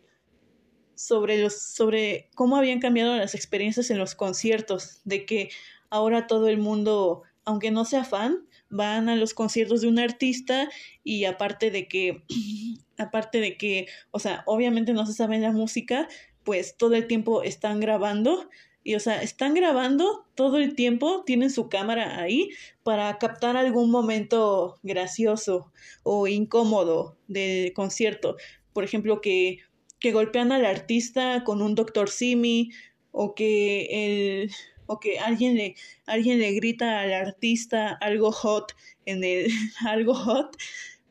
sobre, 1.01 1.39
los, 1.39 1.59
sobre 1.63 2.29
cómo 2.35 2.57
habían 2.57 2.79
cambiado 2.79 3.17
las 3.17 3.35
experiencias 3.35 3.89
en 3.89 3.97
los 3.97 4.15
conciertos, 4.15 5.01
de 5.05 5.25
que 5.25 5.49
ahora 5.89 6.27
todo 6.27 6.49
el 6.49 6.59
mundo, 6.59 7.23
aunque 7.47 7.71
no 7.71 7.87
sea 7.87 8.05
fan, 8.05 8.47
van 8.71 9.09
a 9.09 9.17
los 9.17 9.35
conciertos 9.35 9.83
de 9.83 9.89
un 9.89 9.99
artista 9.99 10.71
y 11.05 11.25
aparte 11.25 11.71
de 11.71 11.89
que, 11.89 12.23
aparte 12.99 13.41
de 13.41 13.57
que, 13.57 13.87
o 14.11 14.19
sea, 14.19 14.43
obviamente 14.47 14.93
no 14.93 15.05
se 15.07 15.13
sabe 15.13 15.39
la 15.39 15.53
música, 15.53 16.09
pues 16.45 16.77
todo 16.77 16.95
el 16.95 17.07
tiempo 17.07 17.43
están 17.43 17.81
grabando 17.81 18.49
y 18.83 18.95
o 18.95 19.01
sea, 19.01 19.23
están 19.23 19.53
grabando 19.53 20.27
todo 20.35 20.57
el 20.57 20.75
tiempo, 20.75 21.23
tienen 21.27 21.51
su 21.51 21.69
cámara 21.69 22.19
ahí 22.19 22.49
para 22.83 23.19
captar 23.19 23.59
algún 23.59 23.91
momento 23.91 24.79
gracioso 24.83 25.71
o 26.03 26.27
incómodo 26.27 27.19
del 27.29 27.75
concierto. 27.75 28.37
Por 28.73 28.85
ejemplo, 28.85 29.21
que 29.21 29.59
que 30.01 30.13
golpean 30.13 30.51
al 30.51 30.65
artista 30.65 31.45
con 31.45 31.63
un 31.63 31.75
doctor 31.75 32.09
Simi 32.09 32.71
o 33.13 33.35
que 33.35 33.87
el 33.91 34.51
o 34.91 34.99
que 34.99 35.21
alguien 35.21 35.55
le 35.55 35.77
alguien 36.07 36.41
le 36.41 36.51
grita 36.51 37.01
al 37.01 37.13
artista 37.13 37.93
algo 38.01 38.33
hot 38.33 38.75
en 39.07 39.23
el 39.23 39.47
algo 39.87 40.15
hot 40.15 40.57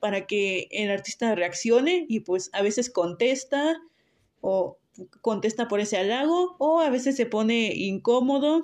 para 0.02 0.28
que 0.28 0.68
el 0.72 0.92
artista 0.92 1.34
reaccione 1.34 2.06
y 2.10 2.20
pues 2.20 2.50
a 2.52 2.62
veces 2.62 2.90
contesta 2.90 3.82
o 4.42 4.78
contesta 5.22 5.70
por 5.70 5.80
ese 5.80 5.98
halago 5.98 6.58
o 6.60 6.82
a 6.82 6.90
veces 6.90 7.16
se 7.16 7.26
pone 7.26 7.74
incómodo 7.74 8.64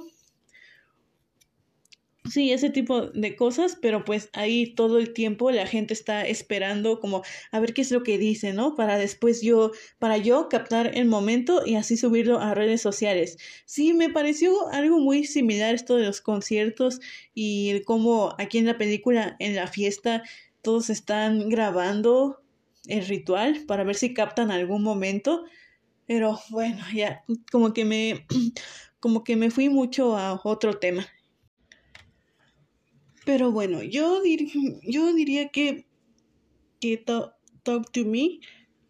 Sí, 2.32 2.52
ese 2.52 2.72
tipo 2.72 3.02
de 3.08 3.36
cosas, 3.36 3.78
pero 3.80 4.04
pues 4.04 4.30
ahí 4.34 4.74
todo 4.74 4.98
el 4.98 5.14
tiempo 5.14 5.52
la 5.52 5.68
gente 5.68 5.94
está 5.94 6.26
esperando 6.26 7.00
como 7.00 7.22
a 7.52 7.60
ver 7.60 7.74
qué 7.76 7.82
es 7.82 7.92
lo 7.92 8.02
que 8.02 8.18
dice, 8.18 8.52
¿no? 8.52 8.74
Para 8.76 8.98
después 8.98 9.44
yo, 9.44 9.72
para 10.00 10.18
yo 10.18 10.50
captar 10.50 10.98
el 10.98 11.06
momento 11.06 11.62
y 11.66 11.76
así 11.76 11.98
subirlo 11.98 12.40
a 12.40 12.56
redes 12.56 12.82
sociales. 12.82 13.38
Sí, 13.66 13.94
me 13.94 14.10
pareció 14.10 14.70
algo 14.70 14.98
muy 15.00 15.26
similar 15.26 15.76
esto 15.76 15.98
de 15.98 16.06
los 16.06 16.20
conciertos 16.20 17.00
y 17.36 17.82
cómo 17.84 18.34
aquí 18.40 18.58
en 18.58 18.66
la 18.66 18.78
película, 18.80 19.36
en 19.40 19.56
la 19.56 19.68
fiesta, 19.68 20.24
todos 20.64 20.90
están 20.90 21.48
grabando 21.50 22.42
el 22.88 23.06
ritual 23.06 23.66
para 23.68 23.84
ver 23.84 23.96
si 23.96 24.16
captan 24.16 24.50
algún 24.50 24.82
momento. 24.82 25.46
Pero 26.08 26.40
bueno, 26.50 26.84
ya 26.94 27.24
como 27.52 27.72
que 27.74 27.86
me 27.86 28.26
como 29.00 29.24
que 29.24 29.36
me 29.36 29.52
fui 29.52 29.70
mucho 29.70 30.18
a 30.18 30.42
otro 30.44 30.80
tema. 30.80 31.08
Pero 33.26 33.52
bueno, 33.52 33.82
yo, 33.84 34.22
yo 34.84 35.14
diría 35.14 35.50
que, 35.50 35.86
que 36.80 36.98
Talk 36.98 37.92
to 37.92 38.06
Me, 38.06 38.40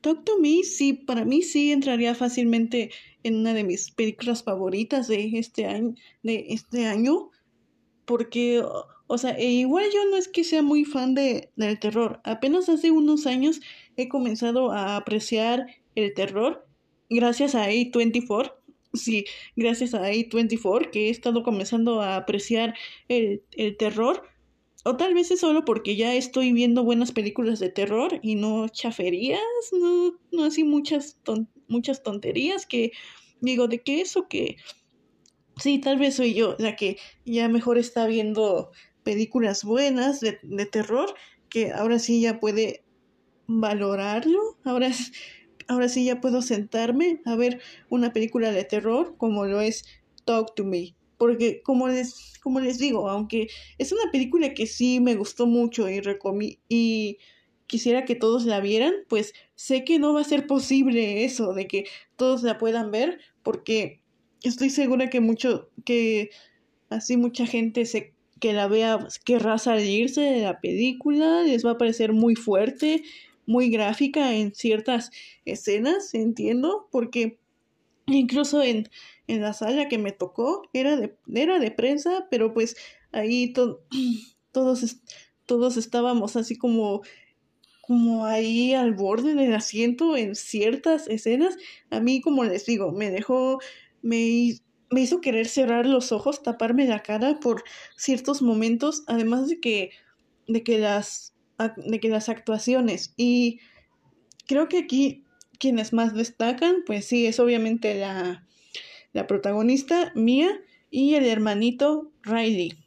Talk 0.02 0.24
to 0.26 0.38
Me 0.40 0.62
sí, 0.64 0.94
para 0.94 1.26
mí 1.26 1.42
sí 1.42 1.72
entraría 1.72 2.14
fácilmente 2.14 2.92
en 3.24 3.38
una 3.38 3.54
de 3.54 3.64
mis 3.64 3.92
películas 3.92 4.44
favoritas 4.44 5.08
de 5.08 5.32
este 5.40 5.66
año, 5.66 5.96
de 6.22 6.46
este 6.50 6.86
año 6.86 7.32
porque, 8.06 8.62
o 9.08 9.18
sea, 9.18 9.32
e 9.32 9.52
igual 9.52 9.86
yo 9.92 10.06
no 10.10 10.18
es 10.18 10.28
que 10.28 10.44
sea 10.44 10.62
muy 10.62 10.86
fan 10.86 11.16
de, 11.16 11.50
del 11.56 11.80
terror, 11.80 12.22
apenas 12.24 12.70
hace 12.70 12.92
unos 12.92 13.26
años 13.26 13.62
he 13.98 14.08
comenzado 14.08 14.72
a 14.72 14.96
apreciar 14.96 15.66
el 15.96 16.14
terror 16.14 16.68
gracias 17.10 17.56
a 17.56 17.70
A24, 17.70 18.54
sí, 18.96 19.26
gracias 19.56 19.94
a 19.94 20.10
A24 20.10 20.90
que 20.92 21.08
he 21.08 21.10
estado 21.10 21.44
comenzando 21.44 22.02
a 22.02 22.16
apreciar 22.18 22.76
el, 23.08 23.44
el 23.52 23.78
terror. 23.78 24.24
O 24.84 24.98
tal 24.98 25.16
vez 25.16 25.32
es 25.32 25.40
solo 25.40 25.66
porque 25.66 25.96
ya 25.96 26.14
estoy 26.14 26.54
viendo 26.54 26.84
buenas 26.84 27.12
películas 27.12 27.60
de 27.60 27.70
terror 27.70 28.20
y 28.22 28.36
no 28.36 28.68
chaferías, 28.70 29.42
no, 29.72 30.20
no 30.32 30.44
así 30.44 30.64
muchas, 30.64 31.20
muchas 31.68 32.04
tonterías 32.04 32.68
que 32.68 32.92
digo, 33.42 33.68
¿de 33.68 33.82
qué 33.82 34.02
eso 34.02 34.28
que 34.28 34.58
sí, 35.58 35.80
tal 35.80 35.98
vez 35.98 36.16
soy 36.16 36.34
yo 36.34 36.56
la 36.60 36.76
que 36.76 36.98
ya 37.26 37.48
mejor 37.50 37.78
está 37.78 38.06
viendo 38.06 38.72
películas 39.04 39.64
buenas 39.64 40.20
de, 40.20 40.40
de 40.44 40.66
terror, 40.66 41.14
que 41.50 41.72
ahora 41.72 42.00
sí 42.00 42.22
ya 42.22 42.40
puede 42.40 42.84
valorarlo, 43.48 44.58
ahora 44.64 44.92
ahora 45.68 45.90
sí 45.90 46.06
ya 46.06 46.22
puedo 46.22 46.42
sentarme 46.42 47.22
a 47.26 47.36
ver 47.36 47.60
una 47.90 48.14
película 48.14 48.52
de 48.52 48.64
terror 48.64 49.16
como 49.18 49.46
lo 49.46 49.62
es 49.62 49.86
Talk 50.26 50.56
to 50.56 50.64
Me. 50.64 50.96
Porque 51.18 51.62
como 51.64 51.88
les, 51.88 52.38
como 52.42 52.60
les 52.60 52.78
digo, 52.78 53.10
aunque 53.10 53.48
es 53.78 53.92
una 53.92 54.12
película 54.12 54.54
que 54.54 54.68
sí 54.68 55.00
me 55.00 55.16
gustó 55.16 55.48
mucho 55.48 55.90
y, 55.90 56.02
y 56.68 57.18
quisiera 57.68 58.06
que 58.06 58.16
todos 58.16 58.46
la 58.46 58.60
vieran, 58.60 58.94
pues 59.08 59.34
sé 59.56 59.84
que 59.86 59.98
no 59.98 60.14
va 60.14 60.22
a 60.22 60.26
ser 60.26 60.46
posible 60.46 61.24
eso, 61.24 61.54
de 61.54 61.68
que 61.68 61.86
todos 62.18 62.44
la 62.44 62.58
puedan 62.58 62.92
ver, 62.92 63.20
porque 63.44 64.02
estoy 64.44 64.70
segura 64.70 65.10
que 65.10 65.22
mucho, 65.22 65.70
que 65.86 66.32
así 66.90 67.18
mucha 67.18 67.46
gente 67.46 67.86
se 67.86 68.14
que 68.40 68.52
la 68.52 68.68
vea 68.68 69.08
querrá 69.24 69.58
salirse 69.58 70.22
de 70.22 70.42
la 70.42 70.60
película, 70.60 71.44
les 71.44 71.66
va 71.66 71.72
a 71.72 71.78
parecer 71.78 72.12
muy 72.12 72.36
fuerte, 72.36 73.02
muy 73.46 73.70
gráfica 73.70 74.36
en 74.36 74.54
ciertas 74.54 75.12
escenas, 75.46 76.14
entiendo, 76.14 76.88
porque 76.92 77.40
incluso 78.08 78.62
en, 78.62 78.90
en 79.28 79.42
la 79.42 79.54
sala 79.54 79.88
que 79.88 79.98
me 79.98 80.12
tocó 80.12 80.64
era 80.74 80.96
de, 80.96 81.16
era 81.34 81.60
de 81.60 81.72
prensa, 81.72 82.28
pero 82.30 82.54
pues 82.54 82.76
ahí 83.12 83.54
todos, 84.52 85.02
todos 85.46 85.78
estábamos 85.78 86.36
así 86.36 86.58
como 86.58 87.02
como 87.88 88.26
ahí 88.26 88.74
al 88.74 88.94
borde 88.94 89.36
del 89.36 89.54
asiento 89.54 90.18
en 90.18 90.34
ciertas 90.34 91.08
escenas. 91.08 91.56
A 91.92 92.00
mí, 92.00 92.20
como 92.20 92.44
les 92.44 92.66
digo, 92.66 92.92
me 92.92 93.12
dejó, 93.12 93.60
me, 94.02 94.56
me 94.90 95.02
hizo 95.02 95.22
querer 95.22 95.48
cerrar 95.48 95.86
los 95.86 96.12
ojos, 96.12 96.42
taparme 96.42 96.88
la 96.88 97.04
cara 97.04 97.40
por 97.40 97.64
ciertos 97.96 98.42
momentos, 98.42 99.04
además 99.06 99.48
de 99.50 99.60
que, 99.60 99.92
de 100.48 100.64
que 100.64 100.80
las 100.80 101.35
de 101.78 102.00
que 102.00 102.10
las 102.10 102.30
actuaciones 102.30 103.14
y 103.18 103.60
creo 104.48 104.68
que 104.68 104.80
aquí 104.80 105.24
quienes 105.60 105.94
más 105.94 106.14
destacan, 106.14 106.84
pues 106.86 107.06
sí, 107.06 107.26
es 107.26 107.40
obviamente 107.40 107.96
la, 107.96 108.46
la 109.14 109.28
protagonista 109.28 110.12
Mia 110.16 110.62
y 110.92 111.16
el 111.16 111.26
hermanito 111.26 112.12
Riley. 112.24 112.78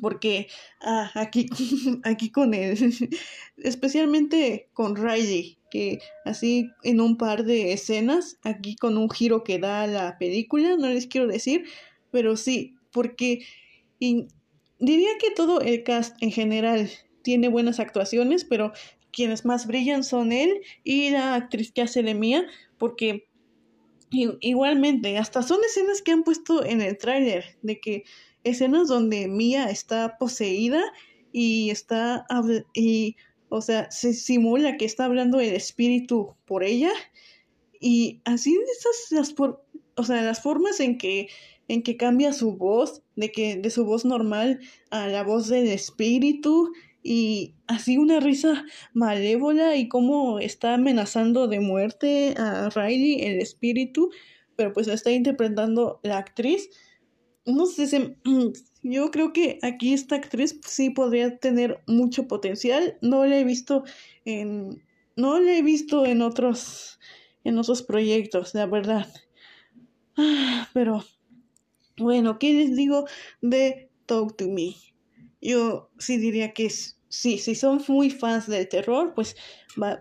Porque 0.00 0.48
ah, 0.80 1.10
aquí, 1.14 1.46
aquí 2.04 2.30
con 2.30 2.54
él, 2.54 2.76
especialmente 3.56 4.68
con 4.72 4.96
Riley, 4.96 5.58
que 5.70 6.00
así 6.24 6.70
en 6.82 7.00
un 7.00 7.16
par 7.16 7.44
de 7.44 7.72
escenas, 7.72 8.38
aquí 8.42 8.76
con 8.76 8.98
un 8.98 9.10
giro 9.10 9.44
que 9.44 9.58
da 9.58 9.86
la 9.86 10.18
película, 10.18 10.76
no 10.76 10.88
les 10.88 11.06
quiero 11.06 11.26
decir, 11.26 11.64
pero 12.10 12.36
sí, 12.36 12.76
porque 12.92 13.46
diría 13.98 15.10
que 15.20 15.30
todo 15.34 15.60
el 15.60 15.82
cast 15.84 16.16
en 16.20 16.32
general 16.32 16.90
tiene 17.26 17.48
buenas 17.48 17.80
actuaciones, 17.80 18.44
pero 18.44 18.70
quienes 19.10 19.44
más 19.44 19.66
brillan 19.66 20.04
son 20.04 20.30
él 20.30 20.60
y 20.84 21.10
la 21.10 21.34
actriz 21.34 21.72
que 21.72 21.82
hace 21.82 22.04
de 22.04 22.14
Mía, 22.14 22.46
porque 22.78 23.26
igualmente, 24.12 25.18
hasta 25.18 25.42
son 25.42 25.58
escenas 25.68 26.02
que 26.02 26.12
han 26.12 26.22
puesto 26.22 26.64
en 26.64 26.80
el 26.80 26.96
tráiler, 26.96 27.58
de 27.62 27.80
que 27.80 28.04
escenas 28.44 28.86
donde 28.86 29.26
Mía 29.26 29.70
está 29.70 30.18
poseída 30.18 30.80
y 31.32 31.70
está, 31.70 32.24
y, 32.72 33.16
o 33.48 33.60
sea, 33.60 33.90
se 33.90 34.14
simula 34.14 34.76
que 34.76 34.84
está 34.84 35.06
hablando 35.06 35.40
el 35.40 35.52
espíritu 35.52 36.36
por 36.44 36.62
ella, 36.62 36.92
y 37.80 38.20
así 38.24 38.56
esas, 38.78 39.10
las, 39.10 39.34
o 39.96 40.04
sea, 40.04 40.22
las 40.22 40.40
formas 40.40 40.78
en 40.78 40.96
que 40.96 41.26
en 41.68 41.82
que 41.82 41.96
cambia 41.96 42.32
su 42.32 42.56
voz, 42.56 43.02
de 43.16 43.32
que 43.32 43.56
de 43.56 43.70
su 43.70 43.84
voz 43.84 44.04
normal 44.04 44.60
a 44.90 45.08
la 45.08 45.24
voz 45.24 45.48
del 45.48 45.66
espíritu 45.66 46.72
y 47.06 47.54
así 47.68 47.98
una 47.98 48.18
risa 48.18 48.64
malévola 48.92 49.76
y 49.76 49.86
cómo 49.86 50.40
está 50.40 50.74
amenazando 50.74 51.46
de 51.46 51.60
muerte 51.60 52.34
a 52.36 52.68
Riley, 52.68 53.20
el 53.20 53.40
espíritu, 53.40 54.10
pero 54.56 54.72
pues 54.72 54.88
está 54.88 55.12
interpretando 55.12 56.00
la 56.02 56.18
actriz. 56.18 56.68
No 57.44 57.66
sé, 57.66 58.16
yo 58.82 59.10
creo 59.12 59.32
que 59.32 59.60
aquí 59.62 59.94
esta 59.94 60.16
actriz 60.16 60.58
sí 60.66 60.90
podría 60.90 61.38
tener 61.38 61.80
mucho 61.86 62.26
potencial. 62.26 62.98
No 63.02 63.24
la 63.24 63.38
he 63.38 63.44
visto 63.44 63.84
en, 64.24 64.82
no 65.14 65.38
la 65.38 65.56
he 65.56 65.62
visto 65.62 66.06
en 66.06 66.22
otros, 66.22 66.98
en 67.44 67.56
otros 67.56 67.84
proyectos, 67.84 68.52
la 68.52 68.66
verdad. 68.66 69.06
Ah, 70.16 70.68
pero 70.74 71.04
bueno, 71.98 72.40
¿qué 72.40 72.52
les 72.52 72.74
digo 72.74 73.06
de 73.42 73.90
Talk 74.06 74.36
to 74.36 74.48
Me? 74.48 74.74
Yo 75.40 75.90
sí 75.98 76.16
diría 76.16 76.52
que 76.52 76.66
es 76.66 76.95
sí, 77.20 77.38
si 77.38 77.54
son 77.54 77.82
muy 77.88 78.10
fans 78.10 78.46
del 78.46 78.68
terror, 78.68 79.12
pues, 79.14 79.36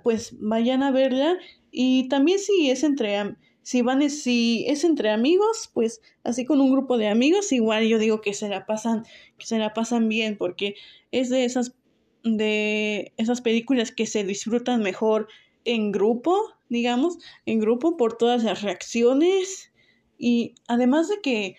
pues 0.04 0.36
vayan 0.39 0.84
a 0.84 0.91
verla. 0.91 1.38
Y 1.71 2.08
también 2.10 2.39
si 2.39 2.69
es 2.69 2.84
entre 2.84 3.36
si 3.62 3.82
van 3.82 4.08
si 4.12 4.63
es 4.67 4.84
entre 4.84 5.10
amigos, 5.10 5.71
pues 5.73 5.99
así 6.23 6.45
con 6.45 6.62
un 6.62 6.71
grupo 6.71 6.99
de 6.99 7.08
amigos, 7.08 7.51
igual 7.51 7.88
yo 7.88 7.97
digo 7.97 8.21
que 8.21 8.36
se 8.36 8.47
la 8.47 8.67
pasan, 8.67 9.06
que 9.39 9.47
se 9.47 9.58
la 9.58 9.73
pasan 9.73 10.08
bien, 10.08 10.38
porque 10.38 10.75
es 11.12 11.30
de 11.30 11.45
esas 11.45 11.75
de 12.23 13.13
esas 13.17 13.41
películas 13.41 13.91
que 13.91 14.06
se 14.06 14.23
disfrutan 14.23 14.82
mejor 14.82 15.28
en 15.63 15.91
grupo, 15.91 16.38
digamos, 16.69 17.17
en 17.45 17.60
grupo 17.60 17.97
por 17.97 18.17
todas 18.17 18.43
las 18.43 18.62
reacciones 18.62 19.71
y 20.17 20.56
además 20.67 21.10
de 21.10 21.21
que 21.21 21.56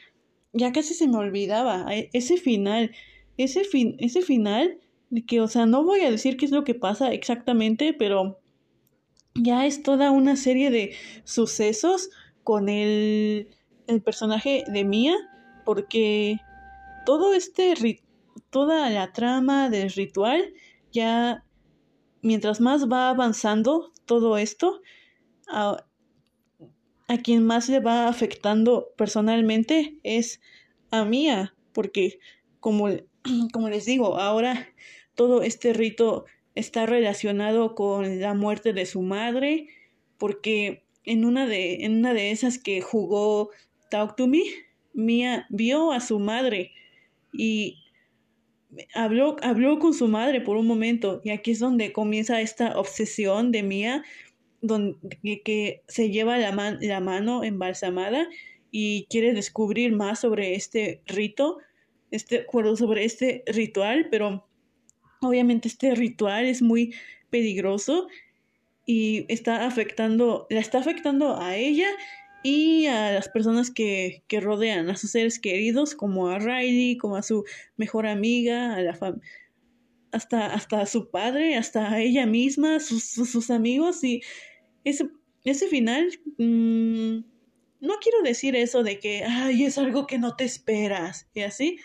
ya 0.52 0.72
casi 0.72 0.94
se 0.94 1.08
me 1.08 1.16
olvidaba 1.18 1.86
e, 1.92 2.08
ese 2.12 2.36
final, 2.36 2.92
ese 3.36 3.64
fin, 3.64 3.96
ese 3.98 4.22
final 4.22 4.78
que, 5.26 5.40
o 5.40 5.48
sea, 5.48 5.66
no 5.66 5.84
voy 5.84 6.00
a 6.00 6.10
decir 6.10 6.36
qué 6.36 6.46
es 6.46 6.50
lo 6.52 6.64
que 6.64 6.74
pasa 6.74 7.12
exactamente, 7.12 7.94
pero 7.94 8.40
ya 9.34 9.66
es 9.66 9.82
toda 9.82 10.10
una 10.10 10.36
serie 10.36 10.70
de 10.70 10.94
sucesos 11.24 12.10
con 12.42 12.68
el, 12.68 13.48
el 13.86 14.02
personaje 14.02 14.64
de 14.68 14.84
Mia, 14.84 15.14
porque 15.64 16.38
todo 17.04 17.34
este 17.34 17.74
toda 18.50 18.90
la 18.90 19.12
trama 19.12 19.70
del 19.70 19.90
ritual 19.90 20.52
ya 20.92 21.44
mientras 22.22 22.60
más 22.60 22.90
va 22.90 23.10
avanzando 23.10 23.92
todo 24.06 24.38
esto 24.38 24.80
a, 25.48 25.84
a 27.08 27.18
quien 27.18 27.44
más 27.44 27.68
le 27.68 27.80
va 27.80 28.08
afectando 28.08 28.88
personalmente 28.96 29.98
es 30.02 30.40
a 30.90 31.04
Mia 31.04 31.54
porque 31.72 32.18
como, 32.60 32.88
como 33.52 33.68
les 33.68 33.84
digo 33.84 34.18
ahora 34.18 34.66
todo 35.16 35.42
este 35.42 35.72
rito 35.72 36.26
está 36.54 36.86
relacionado 36.86 37.74
con 37.74 38.20
la 38.20 38.34
muerte 38.34 38.72
de 38.72 38.86
su 38.86 39.02
madre, 39.02 39.68
porque 40.18 40.84
en 41.04 41.24
una 41.24 41.46
de, 41.46 41.84
en 41.84 41.96
una 41.96 42.14
de 42.14 42.30
esas 42.30 42.58
que 42.58 42.80
jugó 42.80 43.50
Talk 43.90 44.16
to 44.16 44.28
Me, 44.28 44.42
Mia 44.94 45.46
vio 45.50 45.92
a 45.92 46.00
su 46.00 46.18
madre 46.18 46.72
y 47.32 47.78
habló, 48.94 49.36
habló 49.42 49.78
con 49.78 49.92
su 49.92 50.08
madre 50.08 50.40
por 50.40 50.56
un 50.56 50.66
momento 50.66 51.20
y 51.22 51.30
aquí 51.30 51.50
es 51.50 51.58
donde 51.58 51.92
comienza 51.92 52.40
esta 52.40 52.78
obsesión 52.78 53.52
de 53.52 53.62
Mia 53.62 54.04
donde, 54.62 54.96
que, 55.44 55.82
se 55.86 56.10
lleva 56.10 56.38
la, 56.38 56.78
la 56.80 57.00
mano 57.00 57.44
embalsamada 57.44 58.26
y 58.70 59.06
quiere 59.08 59.32
descubrir 59.32 59.92
más 59.92 60.20
sobre 60.20 60.54
este 60.54 61.02
rito, 61.06 61.58
este, 62.10 62.46
sobre 62.76 63.04
este 63.04 63.44
ritual, 63.46 64.08
pero 64.10 64.45
obviamente 65.28 65.68
este 65.68 65.94
ritual 65.94 66.46
es 66.46 66.62
muy 66.62 66.94
peligroso 67.30 68.08
y 68.84 69.26
está 69.28 69.66
afectando, 69.66 70.46
la 70.50 70.60
está 70.60 70.78
afectando 70.78 71.40
a 71.40 71.56
ella 71.56 71.88
y 72.42 72.86
a 72.86 73.12
las 73.12 73.28
personas 73.28 73.70
que, 73.70 74.22
que 74.28 74.40
rodean, 74.40 74.88
a 74.88 74.96
sus 74.96 75.10
seres 75.10 75.40
queridos, 75.40 75.96
como 75.96 76.28
a 76.28 76.38
Riley, 76.38 76.96
como 76.96 77.16
a 77.16 77.22
su 77.22 77.44
mejor 77.76 78.06
amiga, 78.06 78.76
a 78.76 78.82
la 78.82 78.94
hasta, 80.12 80.46
hasta 80.46 80.80
a 80.80 80.86
su 80.86 81.10
padre, 81.10 81.56
hasta 81.56 81.90
a 81.90 82.00
ella 82.00 82.24
misma, 82.24 82.80
sus, 82.80 83.04
sus, 83.04 83.50
amigos, 83.50 84.02
y 84.04 84.22
ese, 84.84 85.10
ese 85.44 85.66
final, 85.66 86.08
mmm, 86.38 87.18
no 87.80 87.94
quiero 88.00 88.22
decir 88.22 88.56
eso 88.56 88.82
de 88.82 88.98
que, 88.98 89.24
ay, 89.24 89.64
es 89.64 89.76
algo 89.76 90.06
que 90.06 90.18
no 90.18 90.36
te 90.36 90.44
esperas, 90.44 91.28
y 91.34 91.40
así, 91.42 91.78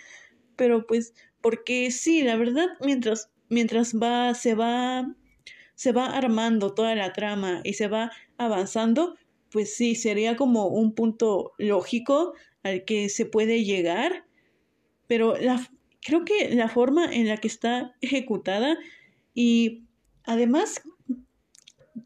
pero 0.56 0.86
pues, 0.86 1.14
porque 1.42 1.92
sí, 1.92 2.24
la 2.24 2.36
verdad, 2.36 2.68
mientras, 2.82 3.30
mientras 3.50 3.96
va, 3.96 4.34
se 4.34 4.56
va, 4.56 5.16
se 5.76 5.92
va 5.92 6.06
armando 6.08 6.74
toda 6.74 6.96
la 6.96 7.14
trama 7.14 7.62
y 7.64 7.74
se 7.74 7.88
va 7.88 8.12
avanzando, 8.38 9.16
pues 9.52 9.76
sí, 9.76 9.96
sería 9.96 10.36
como 10.36 10.68
un 10.68 10.94
punto 10.94 11.54
lógico 11.58 12.34
al 12.64 12.86
que 12.86 13.10
se 13.10 13.26
puede 13.26 13.64
llegar, 13.64 14.26
pero 15.08 15.36
la, 15.38 15.70
creo 16.02 16.24
que 16.26 16.56
la 16.56 16.70
forma 16.70 17.06
en 17.14 17.28
la 17.28 17.38
que 17.38 17.48
está 17.48 17.96
ejecutada 18.02 18.78
y 19.34 19.84
además 20.24 20.82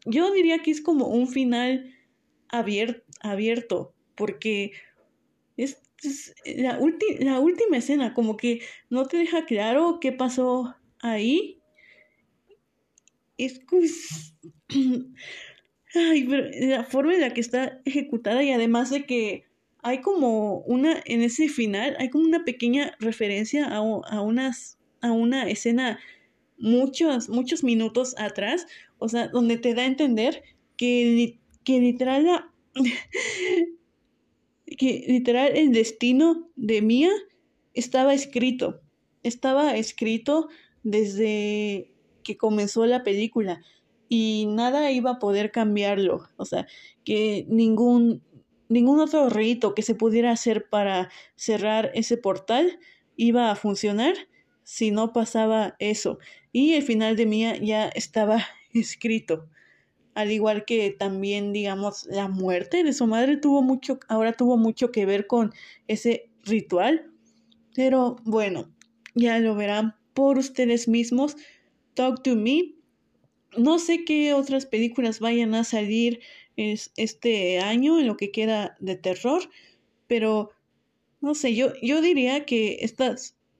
yo 0.04 0.32
diría 0.32 0.58
que 0.60 0.70
es 0.70 0.80
como 0.80 1.06
un 1.08 1.28
final 1.28 1.94
abierto, 2.48 3.92
porque 4.14 4.72
es, 5.56 5.82
la, 6.44 6.78
la 7.20 7.40
última 7.40 7.76
escena 7.76 8.14
como 8.14 8.36
que 8.36 8.60
no 8.90 9.06
te 9.06 9.16
deja 9.16 9.46
claro 9.46 9.98
qué 10.00 10.12
pasó 10.12 10.76
ahí. 11.00 11.60
Es, 13.38 13.60
Ay, 15.94 16.26
pero 16.28 16.48
la 16.66 16.84
forma 16.84 17.14
en 17.14 17.20
la 17.22 17.32
que 17.32 17.40
está 17.40 17.80
ejecutada 17.84 18.42
y 18.42 18.50
además 18.50 18.90
de 18.90 19.06
que 19.06 19.44
hay 19.82 20.00
como 20.00 20.58
una, 20.60 21.00
en 21.04 21.22
ese 21.22 21.48
final, 21.48 21.96
hay 21.98 22.10
como 22.10 22.24
una 22.24 22.44
pequeña 22.44 22.96
referencia 22.98 23.66
a, 23.66 23.76
a, 23.76 24.20
unas, 24.20 24.78
a 25.00 25.12
una 25.12 25.48
escena 25.48 26.00
muchos, 26.58 27.28
muchos 27.28 27.62
minutos 27.62 28.14
atrás, 28.18 28.66
o 28.98 29.08
sea, 29.08 29.28
donde 29.28 29.58
te 29.58 29.74
da 29.74 29.82
a 29.82 29.86
entender 29.86 30.42
que, 30.76 31.38
que 31.64 31.80
literal 31.80 32.26
la, 32.26 32.52
que 34.66 35.04
literal 35.08 35.56
el 35.56 35.72
destino 35.72 36.48
de 36.56 36.82
Mía 36.82 37.10
estaba 37.74 38.14
escrito, 38.14 38.80
estaba 39.22 39.76
escrito 39.76 40.48
desde 40.82 41.92
que 42.22 42.36
comenzó 42.36 42.86
la 42.86 43.04
película 43.04 43.62
y 44.08 44.46
nada 44.48 44.90
iba 44.90 45.12
a 45.12 45.18
poder 45.18 45.50
cambiarlo. 45.50 46.28
O 46.36 46.44
sea, 46.44 46.66
que 47.04 47.46
ningún, 47.48 48.22
ningún 48.68 49.00
otro 49.00 49.28
rito 49.28 49.74
que 49.74 49.82
se 49.82 49.94
pudiera 49.94 50.30
hacer 50.32 50.68
para 50.68 51.10
cerrar 51.36 51.90
ese 51.94 52.16
portal 52.16 52.78
iba 53.16 53.50
a 53.50 53.56
funcionar 53.56 54.14
si 54.62 54.90
no 54.90 55.12
pasaba 55.12 55.76
eso. 55.78 56.18
Y 56.52 56.74
el 56.74 56.82
final 56.82 57.16
de 57.16 57.26
Mía 57.26 57.56
ya 57.56 57.88
estaba 57.88 58.44
escrito. 58.72 59.48
Al 60.16 60.32
igual 60.32 60.64
que 60.64 60.90
también, 60.90 61.52
digamos, 61.52 62.06
la 62.06 62.26
muerte 62.26 62.82
de 62.82 62.92
su 62.92 63.06
madre 63.06 63.36
tuvo 63.36 63.62
mucho, 63.62 64.00
ahora 64.08 64.32
tuvo 64.32 64.56
mucho 64.56 64.90
que 64.90 65.06
ver 65.06 65.28
con 65.28 65.52
ese 65.86 66.28
ritual. 66.44 67.12
Pero 67.76 68.16
bueno, 68.24 68.68
ya 69.14 69.38
lo 69.38 69.54
verán 69.54 69.94
por 70.14 70.38
ustedes 70.38 70.88
mismos. 70.88 71.36
Talk 71.94 72.22
to 72.22 72.34
me 72.34 72.76
no 73.56 73.78
sé 73.78 74.04
qué 74.04 74.34
otras 74.34 74.66
películas 74.66 75.20
vayan 75.20 75.54
a 75.54 75.64
salir 75.64 76.20
este 76.56 77.58
año 77.58 77.98
en 77.98 78.06
lo 78.06 78.16
que 78.16 78.30
queda 78.30 78.76
de 78.80 78.96
terror, 78.96 79.42
pero 80.06 80.50
no 81.20 81.34
sé, 81.34 81.54
yo, 81.54 81.72
yo 81.82 82.00
diría 82.00 82.44
que 82.44 82.78
esta, 82.80 83.16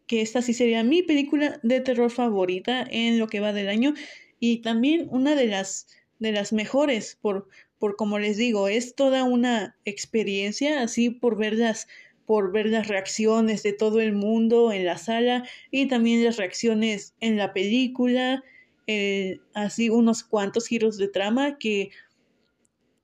que 0.07 0.23
esta 0.23 0.43
sí 0.43 0.55
sería 0.55 0.85
mi 0.85 1.03
película 1.03 1.61
de 1.63 1.81
terror 1.81 2.11
favorita 2.11 2.87
en 2.91 3.19
lo 3.19 3.27
que 3.27 3.41
va 3.41 3.53
del 3.53 3.69
año 3.69 3.95
y 4.41 4.59
también 4.59 5.09
una 5.11 5.35
de 5.35 5.47
las, 5.47 5.89
de 6.19 6.33
las 6.33 6.53
mejores 6.53 7.19
por, 7.21 7.49
por 7.79 7.97
como 7.97 8.19
les 8.19 8.37
digo, 8.37 8.69
es 8.69 8.95
toda 8.95 9.25
una 9.25 9.77
experiencia 9.85 10.83
así 10.83 11.11
por 11.11 11.37
verlas 11.37 11.89
por 12.27 12.51
ver 12.51 12.67
las 12.67 12.89
reacciones 12.89 13.63
de 13.63 13.73
todo 13.73 14.01
el 14.01 14.13
mundo 14.13 14.73
en 14.73 14.85
la 14.85 14.99
sala 14.99 15.49
y 15.71 15.87
también 15.87 16.25
las 16.25 16.37
reacciones 16.37 17.15
en 17.21 17.37
la 17.37 17.53
película 17.53 18.43
eh, 18.89 19.39
así 19.55 19.91
unos 19.91 20.23
cuantos 20.23 20.67
giros 20.67 20.97
de 20.99 21.09
trama 21.09 21.59
que 21.59 21.91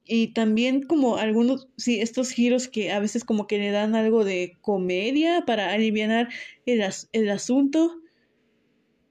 y 0.04 0.28
también 0.28 0.82
como 0.82 1.16
algunos, 1.16 1.68
sí, 1.76 2.00
estos 2.00 2.30
giros 2.30 2.68
que 2.68 2.90
a 2.90 2.98
veces 2.98 3.24
como 3.24 3.46
que 3.46 3.58
le 3.58 3.70
dan 3.70 3.94
algo 3.94 4.24
de 4.24 4.58
comedia 4.60 5.44
para 5.46 5.72
aliviar 5.72 6.28
el 6.66 7.30
asunto. 7.30 8.00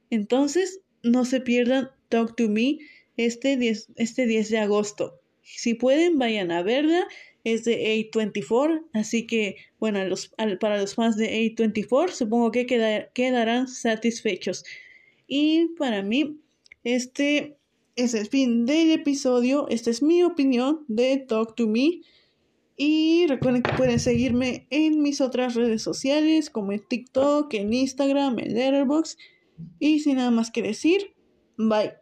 Entonces, 0.10 0.82
no 1.02 1.24
se 1.24 1.40
pierdan 1.40 1.92
Talk 2.10 2.36
to 2.36 2.50
Me 2.50 2.78
este 3.18 3.58
10, 3.58 3.90
este 3.96 4.26
10 4.26 4.50
de 4.50 4.58
agosto. 4.60 5.20
Si 5.42 5.74
pueden, 5.74 6.18
vayan 6.18 6.52
a 6.52 6.64
verla. 6.64 7.08
Es 7.44 7.64
de 7.64 8.12
A24, 8.14 8.84
así 8.94 9.26
que, 9.26 9.56
bueno, 9.80 10.00
para 10.60 10.80
los 10.80 10.94
fans 10.94 11.18
de 11.18 11.56
A24, 11.56 12.12
supongo 12.12 12.52
que 12.52 12.68
quedarán 12.68 13.68
satisfechos. 13.68 14.64
Y 15.28 15.70
para 15.78 16.04
mí, 16.04 16.40
este 16.84 17.58
es 17.96 18.14
el 18.14 18.28
fin 18.28 18.66
del 18.66 18.92
episodio. 18.92 19.68
Esta 19.70 19.90
es 19.90 20.02
mi 20.02 20.24
opinión 20.24 20.86
de 20.88 21.18
Talk 21.18 21.56
to 21.56 21.68
Me. 21.68 22.02
Y 22.78 23.28
recuerden 23.28 23.64
que 23.64 23.74
pueden 23.74 24.00
seguirme 24.00 24.68
en 24.70 25.02
mis 25.02 25.22
otras 25.22 25.56
redes 25.56 25.82
sociales 25.84 26.50
como 26.50 26.72
en 26.72 26.84
TikTok, 26.88 27.54
en 27.54 27.74
Instagram, 27.74 28.40
en 28.40 28.54
Letterboxd. 28.54 29.18
Y 29.80 30.00
sin 30.00 30.18
nada 30.18 30.32
más 30.32 30.52
que 30.52 30.62
decir, 30.62 31.14
bye. 31.58 32.01